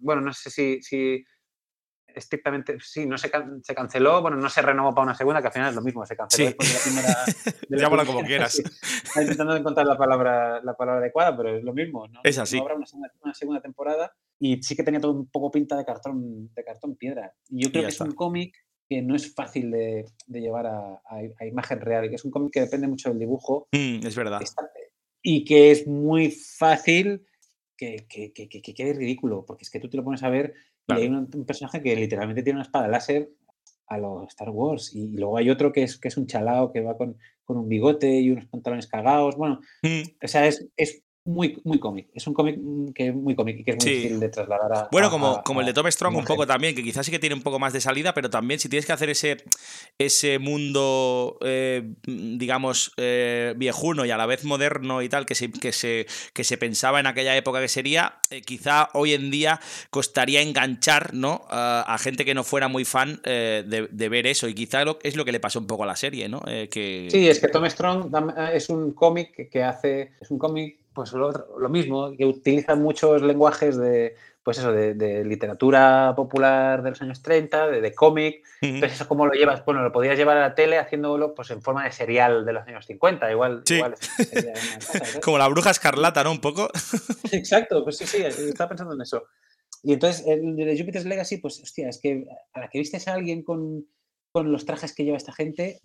[0.00, 1.24] bueno, no sé si, si
[2.14, 3.30] estrictamente, sí, no se,
[3.62, 6.04] se, canceló, bueno, no se renovó para una segunda, que al final es lo mismo,
[6.06, 7.24] se canceló después de la primera.
[7.68, 8.58] Llámala como quieras.
[8.58, 12.20] Estoy intentando encontrar la palabra, la palabra adecuada, pero es lo mismo, ¿no?
[12.24, 12.56] Es así.
[12.56, 16.52] No habrá una, segunda temporada y sí que tenía todo un poco pinta de cartón,
[16.54, 17.32] de cartón piedra.
[17.48, 18.54] Y yo creo que es un cómic
[18.88, 22.52] que no es fácil de, de llevar a, a, imagen real, que es un cómic
[22.52, 23.68] que depende mucho del dibujo.
[23.70, 24.40] Mm, es verdad.
[25.22, 27.24] Y que es muy fácil
[27.76, 30.54] que, que, que, que, quede ridículo, porque es que tú te lo pones a ver
[30.98, 33.30] y hay un, personaje que literalmente tiene una espada láser
[33.86, 34.94] a los Star Wars.
[34.94, 37.68] Y, luego hay otro que es, que es un chalao que va con, con un
[37.68, 39.36] bigote y unos pantalones cagados.
[39.36, 40.24] Bueno, mm.
[40.24, 42.08] o sea, es, es muy, muy cómic.
[42.14, 44.72] Es un cómic mm, que es muy cómic y que es muy difícil de trasladar
[44.72, 44.88] a.
[44.90, 47.34] Bueno, como, como el de Tom Strong, un poco también, que quizás sí que tiene
[47.34, 49.36] un poco más de salida, pero también si tienes que hacer ese,
[49.98, 55.50] ese mundo, eh, digamos, eh, viejuno y a la vez moderno y tal, que se,
[55.50, 59.60] que se, que se pensaba en aquella época que sería, eh, quizá hoy en día
[59.90, 61.42] costaría enganchar ¿no?
[61.50, 64.48] a, gente que no fuera muy fan de, de, ver eso.
[64.48, 66.40] Y quizá es lo que le pasó un poco a la serie, ¿no?
[66.40, 67.08] que...
[67.10, 68.10] Sí, es que Tom Strong
[68.54, 70.12] es un cómic que hace.
[70.20, 76.14] Es un cómic pues lo, mismo, que utiliza muchos lenguajes de, pues eso, de, literatura
[76.16, 78.44] popular de los años 30, de, cómic.
[78.60, 81.62] Entonces, eso cómo lo llevas, bueno, lo podías llevar a la tele haciéndolo pues en
[81.62, 83.62] forma de serial de los años 50, igual.
[83.68, 83.94] igual
[85.22, 86.32] Como la bruja escarlata, ¿no?
[86.32, 86.68] Un poco.
[87.32, 89.24] Exacto, pues sí, sí, estaba pensando en eso.
[89.82, 93.14] Y entonces, el de Jupiter's Legacy, pues, hostia, es que a la que vistes a
[93.14, 93.86] alguien con,
[94.32, 95.80] con los trajes que lleva esta gente,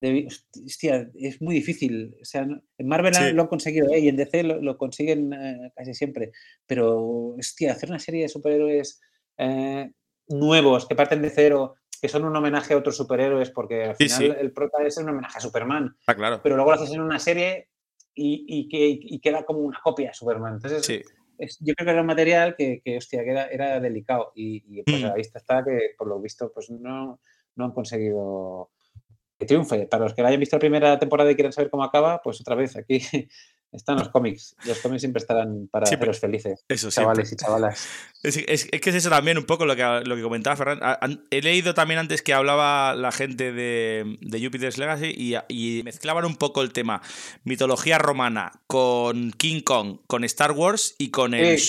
[0.00, 2.16] hostia, es muy difícil.
[2.20, 4.00] O sea, en Marvel lo han conseguido ¿eh?
[4.00, 6.32] y en DC lo, consiguen eh, casi siempre.
[6.66, 9.00] Pero, hostia, hacer una serie de superhéroes
[9.38, 9.90] eh,
[10.28, 14.36] nuevos que parten de cero, que son un homenaje a otros superhéroes, porque al final
[14.40, 15.96] el prota es un homenaje a Superman.
[16.06, 16.40] Ah, claro.
[16.42, 17.68] Pero luego lo haces en una serie
[18.14, 20.54] y, que, queda como una copia de Superman.
[20.54, 21.04] Entonces,
[21.60, 24.32] yo creo que era un material que, hostia, que era, delicado.
[24.34, 25.04] Y, pues mm.
[25.04, 27.20] a la vista está que, por lo visto, pues no,
[27.56, 28.70] no han conseguido
[29.38, 29.86] que triunfe.
[29.86, 32.54] Para los que hayan visto la primera temporada y quieran saber cómo acaba, pues otra
[32.54, 33.00] vez aquí
[33.72, 34.56] están los cómics.
[34.64, 36.64] Los cómics siempre estarán para haceros felices.
[36.68, 37.86] Eso chavales y chavalas.
[38.20, 40.80] Es, que es eso también un poco lo que, lo que comentaba Ferran.
[41.30, 45.14] He leído también antes que hablaba la gente de, de Jupiter's Legacy
[45.48, 47.00] y, mezclaban un poco el tema
[47.44, 51.60] mitología romana con King Kong, con Star Wars y con el,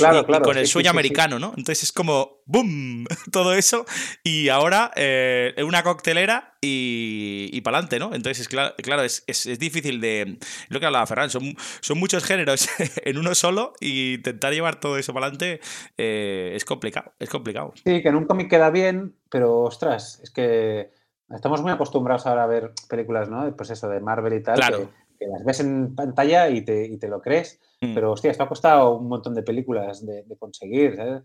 [0.44, 1.50] con el sueño americano, ¿no?
[1.50, 3.06] Entonces es como ¡boom!
[3.32, 3.86] Todo eso.
[4.24, 8.14] Y ahora eh, una coctelera y, y para adelante, ¿no?
[8.14, 10.38] Entonces, claro, claro es, es, difícil de.
[10.68, 12.68] Lo que hablaba Ferran, son, son muchos géneros
[13.06, 15.62] en uno solo y intentar llevar todo eso para adelante
[15.98, 17.14] eh, es complicado.
[17.20, 17.74] Es complicado.
[17.76, 20.92] Sí, que en un cómic queda bien, pero ostras, es que
[21.30, 23.56] estamos muy acostumbrados ahora a ver películas, ¿no?
[23.56, 24.56] Pues eso, de Marvel y tal.
[24.56, 24.90] Claro.
[25.18, 27.60] Que, las ves en pantalla y te, y te lo crees.
[27.82, 27.94] Mm.
[27.94, 31.24] Pero, hostia, esto ha costado un montón de películas de, de conseguir, ¿sabes?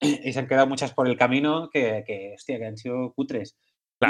[0.00, 3.56] Y se han quedado muchas por el camino que, que hostia, que han sido cutres.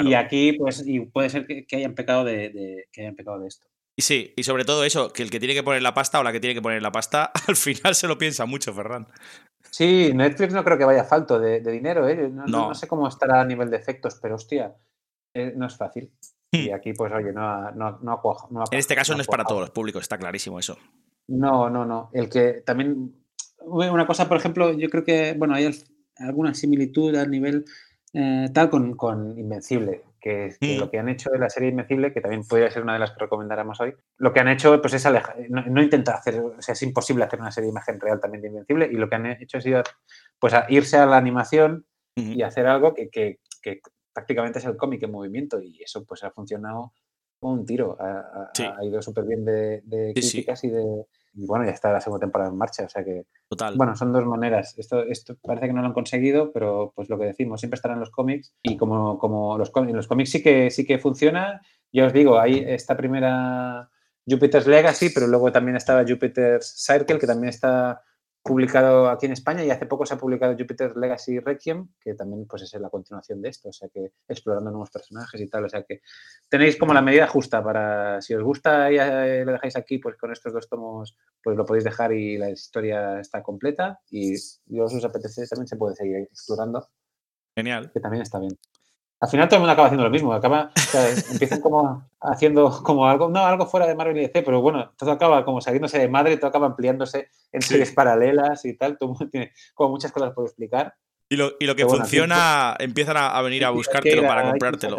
[0.05, 3.67] Y aquí, pues, y puede ser que, hayan pecado de, que hayan pecado de esto.
[3.95, 6.23] Y sí, y sobre todo eso, que el que tiene que poner la pasta o
[6.23, 9.07] la que tiene que poner la pasta, al final se lo piensa mucho, Ferran.
[9.71, 12.29] Sí, Netflix no creo que vaya falto de, dinero, ¿eh?
[12.29, 12.75] No, no.
[12.75, 14.75] sé cómo estará a nivel de efectos, pero hostia,
[15.35, 16.11] eh, no es fácil.
[16.51, 16.75] Y hmm.
[16.75, 20.03] aquí, pues, oye, no, no, no, En este caso no, es para todos los públicos,
[20.03, 20.77] está clarísimo eso.
[21.29, 22.11] No, no, no.
[22.13, 23.22] El que también.
[23.67, 25.71] Una cosa, por ejemplo, yo creo que, bueno, hay
[26.19, 27.65] alguna similitud a nivel
[28.15, 30.79] eh, tal con, con, Invencible, que, mm.
[30.79, 33.13] lo que han hecho de la serie Invencible, que también podría ser una de las
[33.13, 36.75] que recomendáramos hoy, lo que han hecho pues es alejar, no, intentar hacer, o sea,
[36.75, 39.27] es imposible hacer una serie de imagen real también de Invencible, y lo que han
[39.27, 39.83] hecho es ir,
[40.39, 43.81] pues a irse a la animación y hacer algo que, que, que
[44.13, 46.93] prácticamente es el cómic en movimiento, y eso pues ha funcionado
[47.41, 51.93] como un tiro, ha, ido súper bien de, críticas y de y bueno, ya está
[51.93, 53.27] la segunda temporada en marcha, o sea que...
[53.49, 53.77] Total.
[53.77, 54.75] Bueno, son dos maneras.
[54.79, 58.01] Esto, esto parece que no lo han conseguido, pero pues lo que decimos, siempre estarán
[58.01, 61.63] los cómics y como, como los, en los cómics sí que, sí que funciona,
[61.93, 63.91] ya os digo, hay esta primera
[64.27, 68.03] Jupiter's Legacy, pero luego también estaba Jupiter's Circle, que también está
[68.43, 72.47] publicado aquí en España y hace poco se ha publicado Jupiter Legacy Requiem, que también
[72.47, 75.69] pues es la continuación de esto, o sea que explorando nuevos personajes y tal, o
[75.69, 76.01] sea que
[76.49, 80.17] tenéis como la medida justa para, si os gusta y eh, lo dejáis aquí, pues
[80.17, 84.81] con estos dos tomos pues lo podéis dejar y la historia está completa y, si
[84.81, 86.89] os apetece también se puede seguir explorando.
[87.55, 87.91] Genial.
[87.93, 88.59] Que también está bien
[89.23, 90.73] al final todo el mundo acaba haciendo lo mismo, acaba,
[91.31, 95.13] empiezan como haciendo como algo, no, algo fuera de Marvel y DC, pero bueno, todo
[95.13, 99.53] acaba como saliéndose de madre, todo acaba ampliándose en series paralelas y tal, todo tiene
[99.75, 100.97] como muchas cosas por explicar.
[101.29, 104.99] Y lo, y lo que funciona, empiezan a, venir a buscártelo para comprártelo.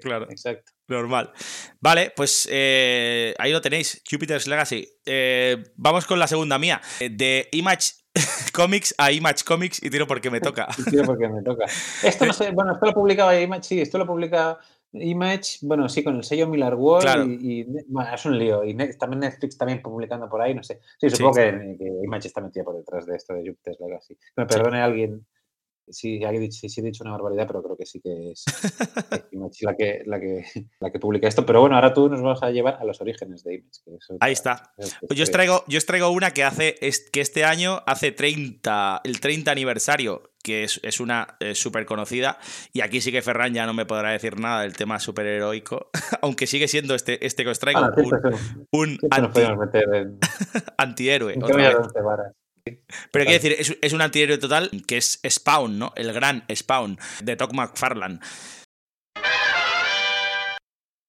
[0.00, 0.30] claro.
[0.30, 0.72] Exacto.
[0.86, 1.32] Normal.
[1.80, 4.88] Vale, pues eh, ahí lo tenéis, Jupiter's Legacy.
[5.04, 6.80] Eh, vamos con la segunda mía.
[7.00, 7.97] De Image
[8.52, 10.68] Comics a Image Comics y tiro porque me toca.
[10.90, 11.66] tiro porque me toca.
[12.02, 14.58] Esto no sé, bueno, esto lo publicaba Image, sí, esto lo publica
[14.92, 18.64] Image, bueno, sí, con el sello Miller World y, bueno, es un lío.
[18.64, 20.80] Y también Netflix también publicando por ahí, no sé.
[20.98, 24.16] Sí, supongo Que, Image está metida por detrás de esto de Jupiter's Legacy.
[24.36, 25.26] Me perdone alguien
[25.90, 28.44] sí, he dicho, he dicho una barbaridad, pero creo que sí que es
[29.62, 30.44] la que, la, que,
[30.80, 31.44] la que publica esto.
[31.46, 34.06] Pero bueno, ahora tú nos vas a llevar a los orígenes de Image.
[34.20, 34.72] Ahí está.
[34.76, 36.76] Pues yo os, traigo, yo os traigo una que hace
[37.12, 42.38] que este año hace 30, el 30 aniversario que es, una eh, súper conocida.
[42.72, 45.90] Y aquí sí que Ferran ya no me podrá decir nada del tema superheroico,
[46.22, 47.80] aunque sigue siendo este, este que os traigo
[48.72, 48.98] un,
[50.78, 51.34] antihéroe.
[53.10, 55.92] Pero quiero decir, es, un antihéroe total que es Spawn, ¿no?
[55.96, 58.20] El gran Spawn de Todd McFarlane.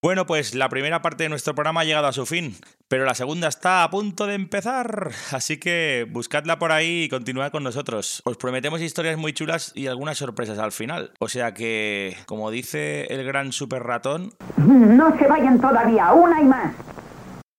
[0.02, 2.56] Bueno, pues la primera parte de nuestro programa ha llegado a su fin,
[2.88, 7.52] pero la segunda está a punto de empezar, así que buscadla por ahí y continuad
[7.52, 8.22] con nosotros.
[8.24, 11.12] Os prometemos historias muy chulas y algunas sorpresas al final.
[11.20, 14.32] O sea que, como dice el gran super ratón...
[14.56, 16.74] No se vayan todavía, una y más.